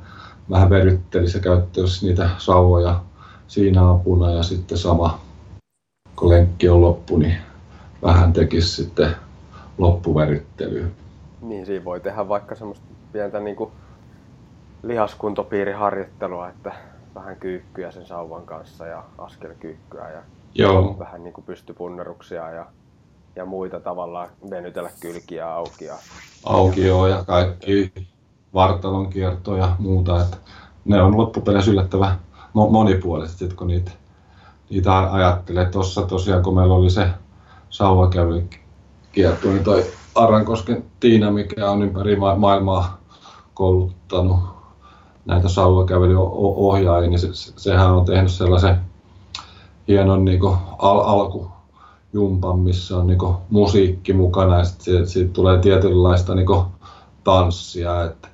[0.49, 3.01] vähän veryttelisi ja käyttäisi niitä sauvoja
[3.47, 5.19] siinä apuna ja sitten sama,
[6.15, 7.37] kun lenkki on loppu, niin
[8.03, 9.15] vähän tekisi sitten
[9.77, 10.87] loppuveryttelyä.
[11.41, 13.55] Niin, siinä voi tehdä vaikka semmoista pientä niin
[14.83, 16.73] lihaskuntopiiriharjoittelua, että
[17.15, 20.21] vähän kyykkyä sen sauvan kanssa ja askelkyykkyä ja
[20.55, 20.95] Joo.
[20.99, 22.65] vähän niin kuin pystypunneruksia ja,
[23.35, 25.85] ja muita tavallaan venytellä kylkiä auki.
[25.85, 25.95] Ja,
[26.45, 27.93] auki joo, ja kaikki
[28.53, 30.21] vartalon kierto ja muuta.
[30.21, 30.37] Että
[30.85, 32.19] ne on loppupeleissä yllättävän
[32.53, 33.91] monipuoliset, kun niitä,
[34.69, 35.65] niitä ajattelee.
[35.65, 37.09] Tuossa tosiaan, kun meillä oli se
[37.69, 38.47] sauvakävely
[39.11, 39.85] kierto, niin toi
[40.15, 42.97] Arrankosken Tiina, mikä on ympäri ma- maailmaa
[43.53, 44.52] kouluttanut
[45.25, 48.77] näitä sauvakävelyohjaajia, niin se, sehän on tehnyt sellaisen
[49.87, 55.59] hienon niin kuin, al- alkujumpan, missä on niin kuin, musiikki mukana ja sitten siitä, tulee
[55.59, 56.65] tietynlaista niin kuin,
[57.23, 58.03] tanssia.
[58.03, 58.27] Että,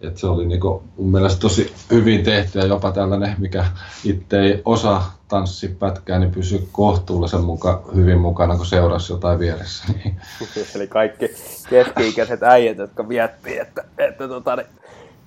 [0.00, 3.64] että se oli niin kuin, mun mielestä tosi hyvin tehty ja jopa tällainen, mikä
[4.04, 9.84] itse ei osaa tanssipätkää, niin pysyy kohtuullisen muka, hyvin mukana, kun seurasi jotain vieressä.
[9.92, 10.20] Niin.
[10.74, 11.28] Eli kaikki
[11.70, 14.66] keski-ikäiset äijät, jotka miettii, että, että tota, niin,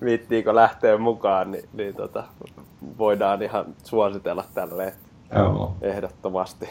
[0.04, 2.24] viittiinkö lähteä mukaan, niin, niin tota,
[2.98, 4.92] voidaan ihan suositella tälle
[5.36, 5.72] joo.
[5.82, 6.68] ehdottomasti.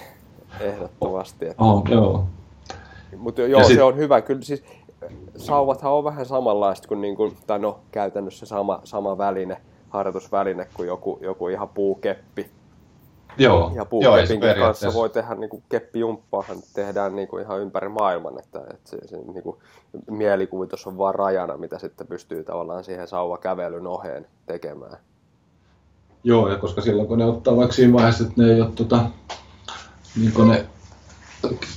[0.59, 2.25] ehdottomasti että, oh, joo.
[3.17, 3.75] Mutta joo, sit...
[3.75, 4.21] se on hyvä.
[4.21, 4.63] Kyllä siis
[5.37, 9.57] sauvathan on vähän samanlaista kuin, niin kuin tai no käytännössä sama, sama väline,
[9.89, 12.49] harjoitusväline kuin joku, joku ihan puukeppi.
[13.37, 18.39] Joo, ja puukepin kanssa voi tehdä niin kuin keppijumppaahan tehdään niin kuin ihan ympäri maailman,
[18.39, 19.57] että, että se, se niin kuin,
[20.09, 24.97] mielikuvitus on vaan rajana, mitä sitten pystyy tavallaan siihen sauvakävelyn oheen tekemään.
[26.23, 29.05] Joo, ja koska silloin kun ne ottaa vaikka siinä vaiheessa, että ne ei ole tota,
[30.15, 30.65] niin kuin ne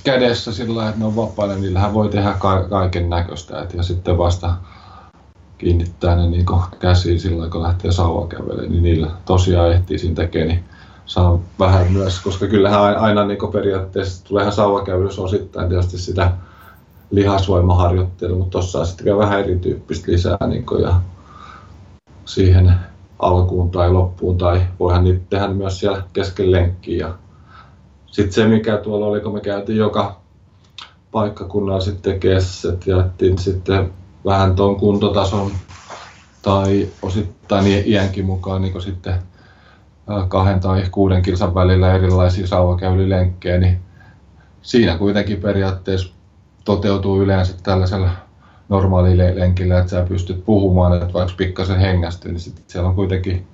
[0.03, 3.67] kädessä sillä että ne on vapaina, niillähän voi tehdä ka- kaiken näköistä.
[3.73, 4.53] ja sitten vasta
[5.57, 6.45] kiinnittää ne niin
[6.79, 10.63] käsiin sillä kun lähtee sauva kävelemään, niin niillä tosiaan ehtii siinä tekemään, niin
[11.05, 16.31] saa vähän myös, koska kyllähän aina niin periaatteessa tuleehan sauvakävelys osittain tietysti sitä
[17.11, 21.01] lihasvoimaharjoittelua, mutta tuossa on sitten vähän erityyppistä lisää niin ja
[22.25, 22.73] siihen
[23.19, 27.09] alkuun tai loppuun, tai voihan niitä tehdä myös siellä kesken lenkkiä.
[28.05, 30.15] Sitten se, mikä tuolla oli, kun me käytiin joka
[31.11, 33.93] paikkakunnalla sitten kesset, jättiin sitten
[34.25, 35.51] vähän tuon kuntotason
[36.41, 39.13] tai osittain iänkin mukaan niin sitten
[40.27, 43.79] kahden tai kuuden kilsan välillä erilaisia sauvakäylilenkkejä, niin
[44.61, 46.13] siinä kuitenkin periaatteessa
[46.65, 48.09] toteutuu yleensä tällaisella
[48.69, 53.47] normaalilla lenkillä, että sä pystyt puhumaan, että vaikka pikkasen hengästyy, niin sitten siellä on kuitenkin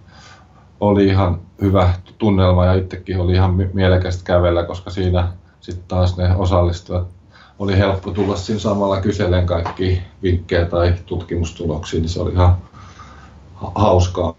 [0.80, 5.28] oli ihan hyvä tunnelma ja itsekin oli ihan mielekästä kävellä, koska siinä
[5.62, 7.08] sitten taas ne osallistujat
[7.60, 12.56] oli helppo tulla siinä samalla kysellen kaikki vinkkejä tai tutkimustuloksia, niin se oli ihan
[13.76, 14.34] hauskaa.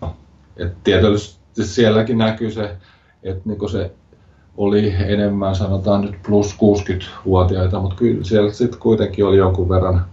[0.57, 2.76] Et tietysti sielläkin näkyy se,
[3.22, 3.90] että niinku se
[4.57, 10.07] oli enemmän sanotaan nyt plus 60-vuotiaita, mutta kyllä siellä sitten kuitenkin oli jonkun verran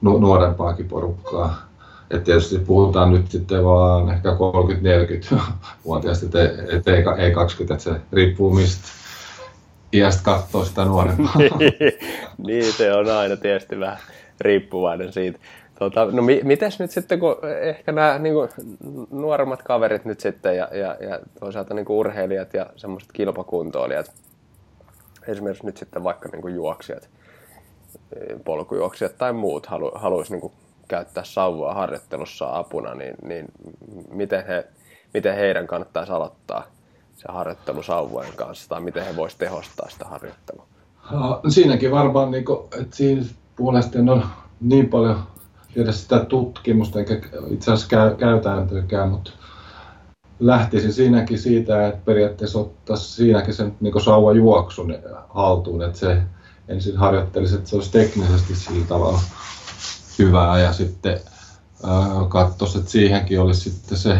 [0.00, 1.66] nuorempaakin porukkaa.
[2.10, 6.26] Et tietysti puhutaan nyt sitten vaan ehkä 30-40-vuotiaista,
[6.72, 8.88] et ei, ei 20, että se riippuu mistä
[9.92, 11.34] iästä katsoo sitä nuorempaa.
[12.46, 13.98] niin, se on aina tietysti vähän
[14.40, 15.38] riippuvainen siitä.
[15.78, 18.48] Tota, no mi- mites nyt sitten, kun ehkä nämä niin kuin,
[19.10, 24.12] nuoremmat kaverit nyt sitten ja, ja, ja toisaalta niin kuin urheilijat ja semmoiset kilpakuntoilijat,
[25.28, 27.08] esimerkiksi nyt sitten vaikka niin kuin juoksijat,
[28.44, 30.52] polkujuoksijat tai muut halu, haluaisi niin
[30.88, 33.46] käyttää sauvaa harjoittelussa apuna, niin, niin
[34.10, 34.66] miten, he,
[35.14, 36.64] miten heidän kannattaisi aloittaa
[37.16, 40.66] se harjoittelu sauvojen kanssa, tai miten he voisivat tehostaa sitä harjoittelua?
[41.10, 43.22] No, siinäkin varmaan, niin kuin, että siinä
[43.56, 44.26] puolesta on
[44.60, 45.18] niin paljon
[45.76, 47.20] tiedä sitä tutkimusta, eikä
[47.50, 49.30] itse asiassa käy, käytäntöäkään, mutta
[50.40, 54.94] lähtisi siinäkin siitä, että periaatteessa ottaisi siinäkin sen niin sauva juoksun
[55.28, 56.22] haltuun, että se
[56.68, 59.20] ensin harjoittelisi, että se olisi teknisesti sillä tavalla
[60.18, 61.20] hyvää ja sitten
[62.28, 64.18] katsoisi, että siihenkin olisi sitten se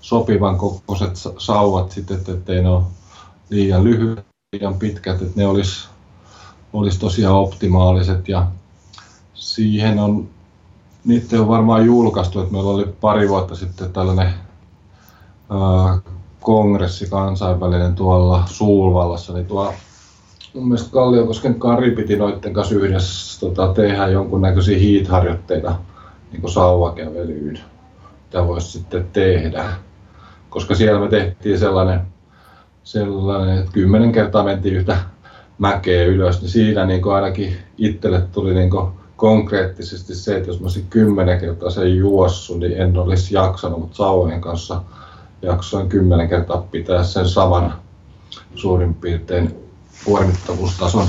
[0.00, 2.82] sopivan kokoiset sauvat sitten, ettei ne ole
[3.50, 5.88] liian lyhyet, liian pitkät, että ne olisi
[6.72, 8.46] olis tosiaan optimaaliset ja
[9.34, 10.28] siihen on,
[11.08, 14.26] niitä on varmaan julkaistu, että meillä oli pari vuotta sitten tällainen
[15.50, 15.98] ää,
[16.40, 19.74] kongressi kansainvälinen tuolla Suulvallassa, niin tuo
[20.54, 25.74] mun mielestä Kalliokosken Kari piti noiden kanssa yhdessä tota, tehdä jonkunnäköisiä hiitharjoitteita
[26.32, 27.60] niin sauvakävelyyn,
[28.24, 29.64] mitä voisi sitten tehdä.
[30.50, 32.00] Koska siellä me tehtiin sellainen,
[32.84, 34.96] sellainen että kymmenen kertaa mentiin yhtä
[35.58, 38.70] mäkeä ylös, niin siinä niin ainakin itselle tuli niin
[39.18, 43.96] konkreettisesti se, että jos mä olisin kymmenen kertaa sen juossut, niin en olisi jaksanut, mutta
[43.96, 44.82] sauvojen kanssa
[45.42, 47.74] jaksoin kymmenen kertaa pitää sen saman
[48.54, 49.54] suurin piirtein
[50.04, 51.06] kuormittavuustason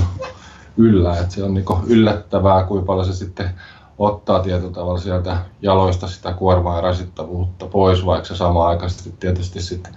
[0.76, 1.18] yllä.
[1.18, 3.50] Että se on niin yllättävää, kuinka paljon se sitten
[3.98, 9.94] ottaa tietyllä tavalla sieltä jaloista sitä kuormaa ja rasittavuutta pois, vaikka se sama-aikaisesti tietysti sitten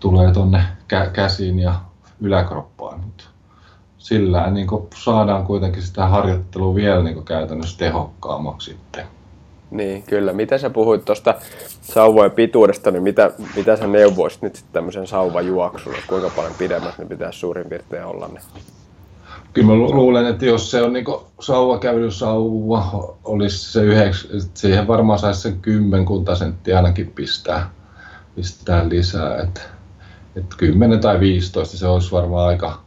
[0.00, 1.74] tulee tuonne kä- käsiin ja
[2.20, 3.00] yläkroppaan.
[3.00, 3.24] Mutta
[4.02, 4.66] sillä niin
[5.04, 9.04] saadaan kuitenkin sitä harjoittelua vielä niin käytännössä tehokkaammaksi sitten.
[9.70, 10.32] Niin, kyllä.
[10.32, 11.34] Mitä sä puhuit tuosta
[11.82, 16.98] sauvojen pituudesta, niin mitä, mitä sä neuvoisit nyt sitten tämmöisen sauvajuoksun, että kuinka paljon pidemmät
[16.98, 18.40] ne pitäisi suurin piirtein olla ne?
[19.52, 21.04] Kyllä mä luulen, että jos se on niin
[22.10, 27.70] sauva, olisi se yhdeks, siihen varmaan saisi sen kymmenkunta senttiä ainakin pistää,
[28.34, 29.42] pistää lisää.
[29.42, 29.60] Että,
[30.36, 32.81] että 10 tai 15 se olisi varmaan aika,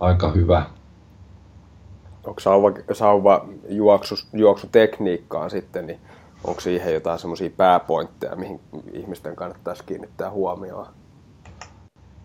[0.00, 0.66] aika hyvä
[2.26, 6.00] onko sauva, sauva juoksu, juoksutekniikkaan sitten, niin
[6.44, 8.60] onko siihen jotain semmoisia pääpointteja, mihin
[8.92, 10.86] ihmisten kannattaisi kiinnittää huomioon?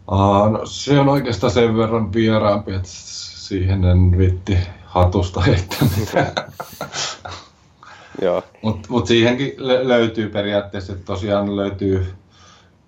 [0.08, 6.32] Aa, no, se on oikeastaan sen verran vieraampi, että siihen en vitti hatusta heittää mitään.
[8.62, 9.54] Mutta mut siihenkin
[9.84, 12.14] löytyy periaatteessa, että tosiaan löytyy,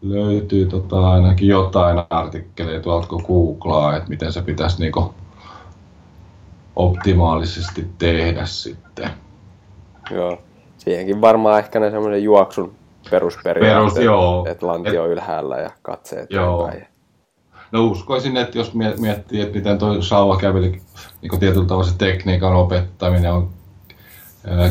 [0.04, 5.14] löytyy tota ainakin jotain artikkeleita tuolta kun googlaa, että miten se pitäisi niinku
[6.76, 9.10] optimaalisesti tehdä sitten.
[10.12, 10.38] Joo.
[10.78, 12.76] Siihenkin varmaan ehkä ne semmoinen juoksun
[13.12, 14.46] perusperiaatteet, Perus, joo.
[14.50, 16.72] että lanti on ylhäällä ja katseet joo.
[17.72, 20.82] No uskoisin, että jos miettii, että miten tuo sauva käveli,
[21.22, 23.50] niin tietyllä tavalla se tekniikan opettaminen on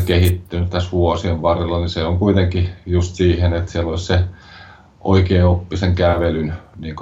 [0.05, 4.19] kehittynyt tässä vuosien varrella, niin se on kuitenkin just siihen, että siellä olisi se
[5.03, 6.95] oikea oppisen kävelyn niin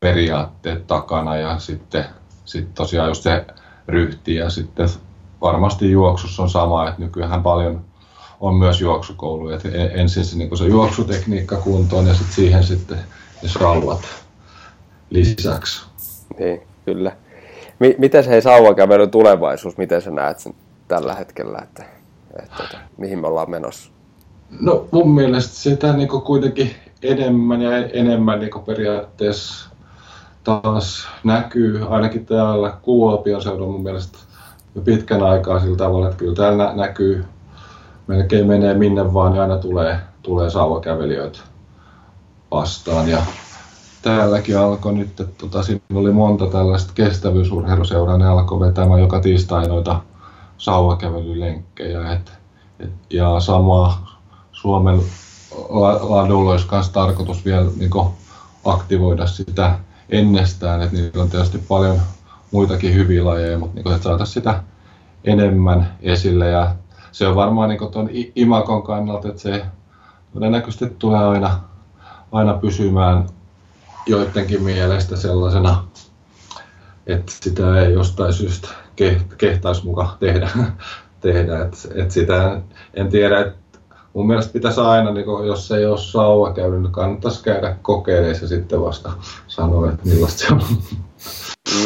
[0.00, 2.04] periaatteet takana ja sitten
[2.44, 3.46] sit tosiaan just se
[3.88, 4.88] ryhti ja sitten
[5.40, 7.84] varmasti juoksussa on sama, että nykyään paljon
[8.40, 12.98] on myös juoksukouluja, että ensin se, niin se juoksutekniikka kuntoon ja sitten siihen sitten
[13.42, 14.00] ne sauvat
[15.10, 15.86] lisäksi.
[16.38, 17.12] Niin, kyllä.
[17.78, 20.54] M- miten se hei sauvakävelyn tulevaisuus, miten sä näet sen
[20.88, 21.84] tällä hetkellä, että,
[22.42, 23.90] että, että mihin me ollaan menossa?
[24.60, 26.70] No mun mielestä sitä niin kuitenkin
[27.02, 29.70] enemmän ja enemmän niin periaatteessa
[30.44, 34.18] taas näkyy ainakin täällä Kuopion seudulla mun mielestä
[34.74, 37.24] jo pitkän aikaa sillä tavalla, että kyllä täällä nä- näkyy,
[38.06, 41.38] melkein menee minne vaan ja aina tulee, tulee sauvakävelijöitä
[42.50, 43.08] vastaan.
[43.08, 43.22] Ja
[44.02, 49.68] täälläkin alkoi nyt, että tota, siinä oli monta tällaista kestävyysurheiluseuraa, ne alkoi vetämään joka tiistai
[49.68, 50.00] noita
[50.58, 52.12] sauvakävelylenkkejä.
[52.12, 52.32] Et,
[52.80, 53.98] et, ja sama
[54.52, 55.00] Suomen
[56.00, 57.90] ladulla olisi myös tarkoitus vielä niin
[58.64, 59.78] aktivoida sitä
[60.08, 62.00] ennestään, että niillä on tietysti paljon
[62.50, 64.62] muitakin hyviä lajeja, mutta niin että saataisiin sitä
[65.24, 66.74] enemmän esille ja
[67.12, 69.64] se on varmaan niin tuon imakon kannalta, että se
[70.32, 71.60] todennäköisesti tulee aina,
[72.32, 73.26] aina pysymään
[74.06, 75.84] joidenkin mielestä sellaisena,
[77.06, 78.68] että sitä ei jostain syystä
[79.38, 80.50] kehtaisi mukaan tehdä.
[81.24, 81.62] tehdä.
[81.62, 82.60] Et, et sitä,
[82.94, 83.58] en tiedä, että
[84.14, 88.48] mun mielestä pitäisi aina, niin kun, jos ei ole sauva käynyt, niin kannattaisi käydä kokeilemaan
[88.48, 89.12] sitten vasta
[89.46, 90.62] sanoa, että millaista se on.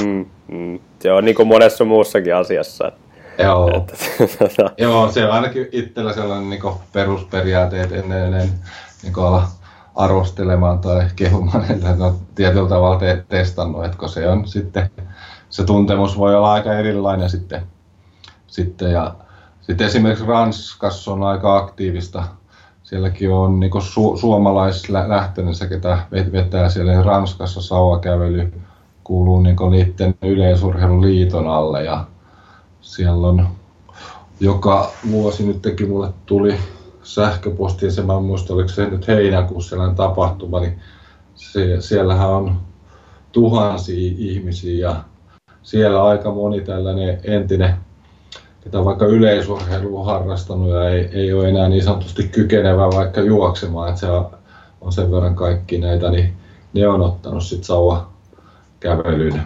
[0.04, 0.80] Mm, mm.
[1.00, 2.92] Se on niin kuin monessa muussakin asiassa.
[3.38, 3.70] Joo.
[3.76, 3.94] Että,
[4.82, 8.50] Joo, se on ainakin itsellä sellainen niin perusperiaate, että ennen, ennen
[9.02, 9.48] niin ala
[9.94, 14.90] arvostelemaan tai kehumaan, että on tietyllä tavalla te- testannut, että se on sitten,
[15.50, 17.62] se tuntemus voi olla aika erilainen sitten,
[18.46, 19.14] sitten ja
[19.68, 22.24] sitten esimerkiksi Ranskassa on aika aktiivista.
[22.82, 28.52] Sielläkin on niin su- suomalaislähtöinen ketä vetää siellä Ranskassa sauvakävely
[29.04, 32.04] kuuluu niin niiden yleisurheiluliiton alle ja
[32.80, 33.48] siellä on
[34.40, 36.54] joka vuosi nyt teki mulle tuli
[37.02, 40.78] sähköpostiin se, mä muista oliko se nyt heinäkuussa sellainen tapahtuma, niin
[41.34, 42.56] se, siellähän on
[43.32, 44.96] tuhansia ihmisiä ja
[45.62, 47.87] siellä aika moni tällainen entinen
[48.68, 53.88] ketä vaikka yleisurheilua harrastanut ja ei, ei ole enää niin sanotusti kykenevä vaikka juoksemaan.
[53.88, 54.06] Että se
[54.80, 56.32] on sen verran kaikki näitä, niin
[56.72, 58.08] ne on ottanut sitten sauva
[58.80, 59.42] kävelyn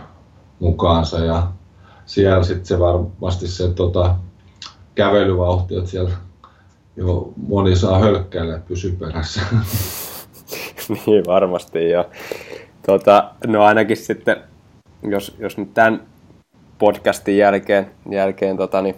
[0.60, 1.46] mukaansa ja
[2.06, 4.14] siellä sitten se varmasti se tota,
[4.94, 6.10] kävelyvauhti, että siellä
[6.96, 9.40] jo moni saa hölkkäillä pysy perässä.
[11.06, 12.04] niin varmasti ja
[12.86, 14.36] tota, no ainakin sitten,
[15.02, 16.02] jos, jos nyt tämän
[16.78, 18.96] podcastin jälkeen, jälkeen tota, niin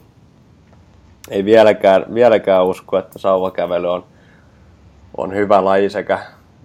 [1.31, 4.05] ei vieläkään, vieläkään usko, että sauvakävely on,
[5.16, 6.18] on hyvä laji sekä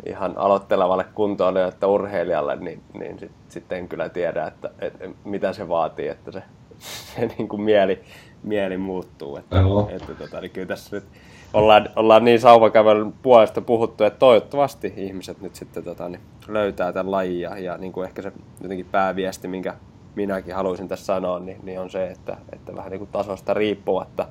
[0.05, 5.53] ihan aloittelevalle kuntoilijalle että urheilijalle, niin, niin sitten sit en kyllä tiedä, että, että mitä
[5.53, 6.43] se vaatii, että se,
[7.15, 8.01] se niin kuin mieli,
[8.43, 9.37] mieli muuttuu.
[9.37, 9.57] Että,
[9.89, 11.05] että tota, niin kyllä tässä nyt
[11.53, 17.11] ollaan, ollaan niin sauvakävelyn puolesta puhuttu, että toivottavasti ihmiset nyt sitten tota, niin löytää tämän
[17.11, 18.31] lajin ja, ja niin kuin ehkä se
[18.61, 19.73] jotenkin pääviesti, minkä
[20.15, 24.27] minäkin haluaisin tässä sanoa, niin, niin on se, että, että vähän niin kuin tasosta riippuvatta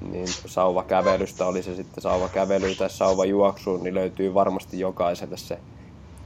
[0.00, 5.58] niin sauvakävelystä, oli se sitten sauvakävely tai sauvajuoksu, niin löytyy varmasti jokaiselle se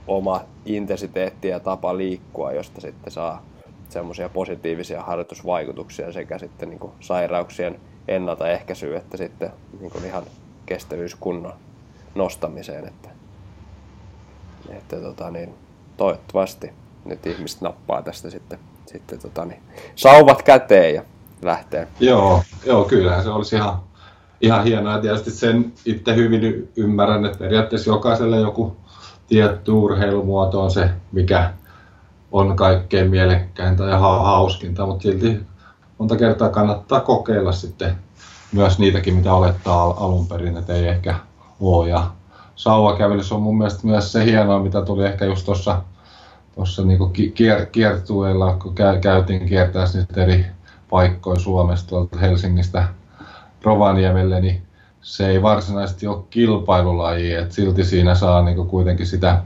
[0.07, 3.43] oma intensiteetti ja tapa liikkua, josta sitten saa
[3.89, 9.51] semmoisia positiivisia harjoitusvaikutuksia sekä sitten niin sairauksien ennaltaehkäisyyn että sitten
[9.81, 10.25] niin ihan
[10.66, 11.53] kestävyyskunnon
[12.14, 12.87] nostamiseen.
[12.87, 13.09] Että,
[14.70, 15.55] että tota niin,
[15.97, 16.70] toivottavasti
[17.05, 19.62] nyt ihmiset nappaa tästä sitten, sitten tota niin,
[19.95, 21.05] sauvat käteen ja
[21.45, 21.88] lähtee.
[22.01, 23.78] Joo, joo kyllähän se olisi ihan,
[24.40, 25.01] ihan hienoa.
[25.01, 28.76] Tietysti sen itse hyvin ymmärrän, että periaatteessa jokaiselle joku
[29.26, 31.53] tietty urheilumuoto on se, mikä
[32.32, 35.40] on kaikkein mielekkäintä ja hauskinta, mutta silti
[35.99, 37.95] monta kertaa kannattaa kokeilla sitten
[38.53, 41.14] myös niitäkin, mitä olettaa alun perin, että ei ehkä
[41.61, 41.88] ole.
[41.88, 42.11] Ja
[42.57, 45.82] sauvakävelyssä on mun mielestä myös se hienoa, mitä tuli ehkä just tuossa
[46.55, 46.82] tuossa
[47.34, 50.47] kier, kiertueella, kun käytiin kiertää niitä eri
[50.91, 52.89] paikkoja Suomesta tuolta Helsingistä
[53.62, 54.62] Rovaniemelle, niin
[55.03, 59.43] se ei varsinaisesti ole kilpailulaji, että silti siinä saa niinku kuitenkin sitä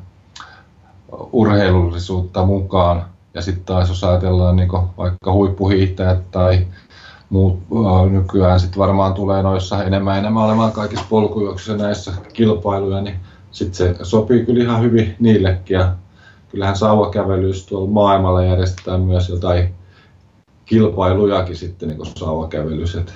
[1.33, 3.05] urheilullisuutta mukaan.
[3.35, 6.67] Ja sitten taas jos ajatellaan niinku vaikka huippuhiihtäjät tai
[7.31, 7.59] muut
[8.11, 13.17] nykyään sitten varmaan tulee noissa enemmän enemmän olemaan kaikissa polkujuoksuissa näissä kilpailuja, niin
[13.51, 15.75] sitten se sopii kyllä ihan hyvin niillekin.
[15.75, 15.93] Ja
[16.51, 19.75] kyllähän sauvakävelyssä tuolla maailmalla järjestetään myös jotain
[20.69, 23.01] kilpailujakin sitten niin sauvakävelyssä.
[23.01, 23.13] Että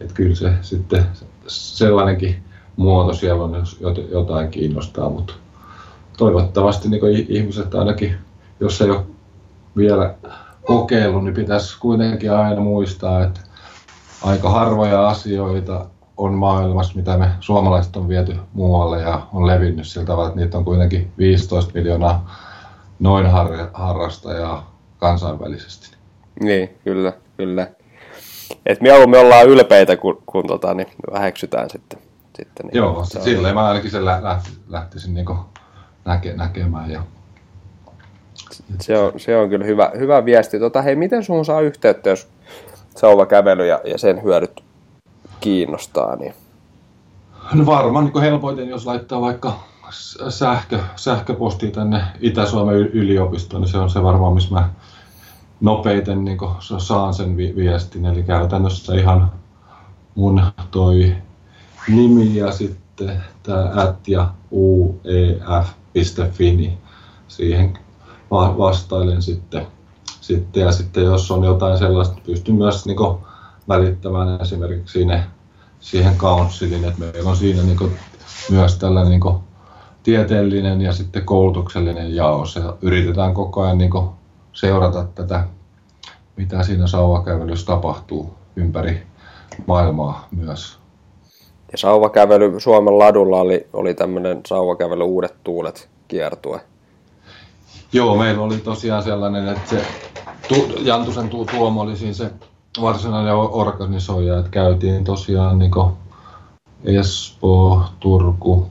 [0.00, 1.06] et kyllä se sitten
[1.46, 2.42] sellainenkin
[2.76, 3.80] muoto siellä on, jos
[4.10, 5.34] jotain kiinnostaa, mutta
[6.16, 8.14] toivottavasti niin ihmiset ainakin,
[8.60, 9.06] jos ei ole
[9.76, 10.14] vielä
[10.64, 13.40] kokeillut, niin pitäisi kuitenkin aina muistaa, että
[14.22, 20.06] aika harvoja asioita on maailmassa, mitä me suomalaiset on viety muualle ja on levinnyt sillä
[20.06, 22.30] tavalla, että niitä on kuitenkin 15 miljoonaa
[22.98, 25.93] noin har- harrastajaa kansainvälisesti.
[26.40, 27.68] Niin, kyllä, kyllä.
[28.66, 31.98] Et mieluummin ollaan ylpeitä, kun, kun tota, niin väheksytään sitten.
[32.36, 34.04] sitten niin Joo, se silleen mä ainakin sen
[34.68, 35.26] lähtisin niin
[36.04, 36.90] näke, näkemään.
[36.90, 37.02] Ja...
[38.80, 40.58] Se, on, se on kyllä hyvä, hyvä viesti.
[40.58, 42.28] Tota, hei, miten sun saa yhteyttä, jos
[42.96, 44.64] sauvakävely ja, ja sen hyödyt
[45.40, 46.16] kiinnostaa?
[46.16, 46.34] Niin...
[47.54, 49.52] No varmaan niin helpoiten, jos laittaa vaikka
[50.28, 54.68] sähkö, sähköpostia tänne Itä-Suomen yliopistoon, niin se on se varmaan, missä mä
[55.60, 56.38] nopeiten niin
[56.78, 58.06] saan sen vi- viestin.
[58.06, 59.32] Eli käytännössä ihan
[60.14, 61.14] mun toi
[61.88, 66.78] nimi ja sitten tämä at ja uef.fi, niin
[67.28, 67.78] siihen
[68.30, 69.66] va- vastailen sitten,
[70.20, 70.60] sitten.
[70.60, 72.98] Ja sitten jos on jotain sellaista, pystyn myös niin
[73.68, 75.24] välittämään esimerkiksi sinne,
[75.80, 77.92] siihen councilin, että meillä on siinä niin
[78.50, 79.34] myös tällainen niin
[80.02, 83.90] tieteellinen ja sitten koulutuksellinen jaos ja yritetään koko ajan niin
[84.54, 85.44] seurata tätä,
[86.36, 89.02] mitä siinä sauvakävelyssä tapahtuu ympäri
[89.66, 90.78] maailmaa myös.
[91.72, 96.60] Ja sauvakävely Suomen ladulla oli, oli tämmöinen sauvakävely Uudet tuulet kiertue.
[97.92, 99.86] Joo, meillä oli tosiaan sellainen, että se
[100.48, 102.30] tu, Jantusen tu, Tuomo oli siinä se
[102.80, 105.70] varsinainen organisoija, että käytiin tosiaan niin
[106.84, 108.66] Espoo, Turku,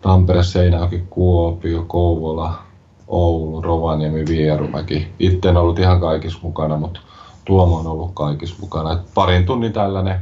[0.00, 2.69] Tampere, Seinäjoki, Kuopio, Kouvola,
[3.10, 5.08] Oulu, Rovaniemi, Vierumäki.
[5.18, 7.00] Itse en ollut ihan kaikissa mukana, mutta
[7.44, 8.92] Tuomo on ollut kaikissa mukana.
[8.92, 10.20] Et parin tunnin tällainen,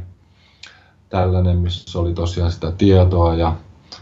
[1.09, 3.55] tällainen, missä oli tosiaan sitä tietoa ja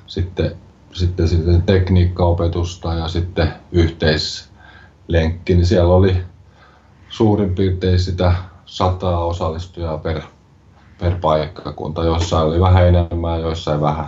[0.08, 0.56] sitten,
[0.94, 6.18] sitten, sitten tekniikkaopetusta ja sitten yhteislenkki, niin siellä oli
[7.10, 8.34] suurin piirtein sitä
[8.66, 10.22] sataa osallistujaa per,
[11.00, 12.04] per paikkakunta.
[12.04, 14.06] Joissain oli vähän enemmän, joissain vähän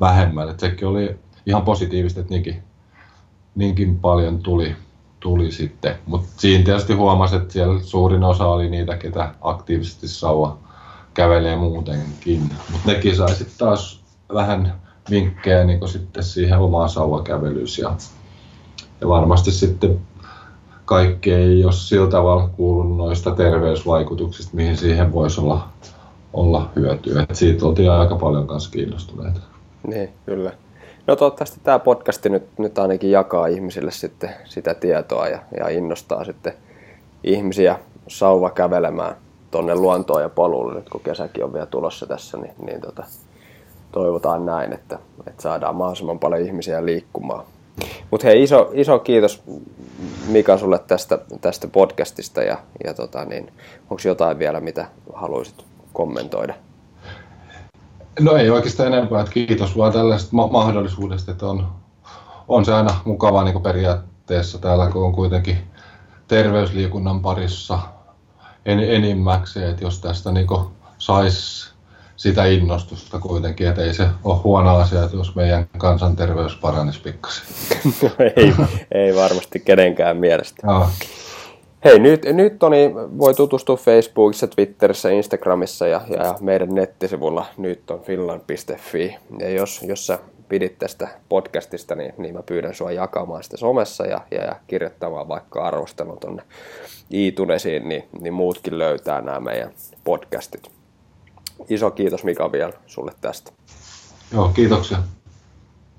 [0.00, 0.48] vähemmän.
[0.48, 2.62] Et sekin oli ihan positiivista, että niinkin,
[3.54, 4.76] niinkin paljon tuli,
[5.20, 5.94] tuli sitten.
[6.06, 10.58] Mutta siinä tietysti huomasi, että siellä suurin osa oli niitä, ketä aktiivisesti sauva
[11.14, 12.40] kävelee muutenkin.
[12.72, 14.00] Mutta nekin sai sitten taas
[14.34, 14.74] vähän
[15.10, 17.78] vinkkejä niin sitten siihen omaan sauvakävelyys.
[17.78, 17.94] Ja,
[19.00, 20.00] ja varmasti sitten
[20.84, 25.68] kaikki ei ole sillä tavalla kuullut noista terveysvaikutuksista, mihin siihen voisi olla,
[26.32, 27.22] olla hyötyä.
[27.28, 29.40] Et siitä oltiin aika paljon kanssa kiinnostuneita.
[29.86, 30.52] Niin, kyllä.
[31.12, 36.24] No toivottavasti tämä podcasti nyt, nyt ainakin jakaa ihmisille sitten sitä tietoa ja, ja innostaa
[36.24, 36.52] sitten
[37.24, 39.16] ihmisiä sauva kävelemään
[39.50, 43.04] tuonne luontoon ja polulle nyt kun kesäkin on vielä tulossa tässä, niin, niin tota,
[43.92, 47.44] toivotaan näin, että, että saadaan mahdollisimman paljon ihmisiä liikkumaan.
[48.10, 49.42] Mutta hei, iso, iso kiitos
[50.28, 53.52] Mika sulle tästä, tästä podcastista ja, ja tota, niin,
[53.90, 56.54] onko jotain vielä, mitä haluaisit kommentoida?
[58.20, 61.72] No ei oikeastaan enempää, että kiitos vaan tällaisesta ma- mahdollisuudesta, että on,
[62.48, 65.58] on se aina mukavaa niin periaatteessa täällä, kun on kuitenkin
[66.28, 67.78] terveysliikunnan parissa
[68.66, 70.46] en, enimmäkseen, että jos tästä niin
[70.98, 71.72] saisi
[72.16, 77.44] sitä innostusta kuitenkin, että ei se ole huono asia, että jos meidän kansanterveys paranisi pikkasen.
[78.02, 78.54] No ei,
[78.92, 80.66] ei varmasti kenenkään mielestä.
[80.66, 80.88] No.
[81.84, 89.16] Hei, nyt, nyt Toni voi tutustua Facebookissa, Twitterissä, Instagramissa ja, ja meidän nettisivulla nytonfinland.fi.
[89.38, 90.18] Ja jos, jos sä
[90.48, 95.28] pidit tästä podcastista, niin, niin mä pyydän sua jakamaan sitä somessa ja, ja, ja kirjoittamaan
[95.28, 96.42] vaikka arvostelun tuonne
[97.10, 99.72] iTunesiin, niin, niin muutkin löytää nämä meidän
[100.04, 100.70] podcastit.
[101.68, 103.52] Iso kiitos Mika vielä sulle tästä.
[104.32, 104.98] Joo, kiitoksia.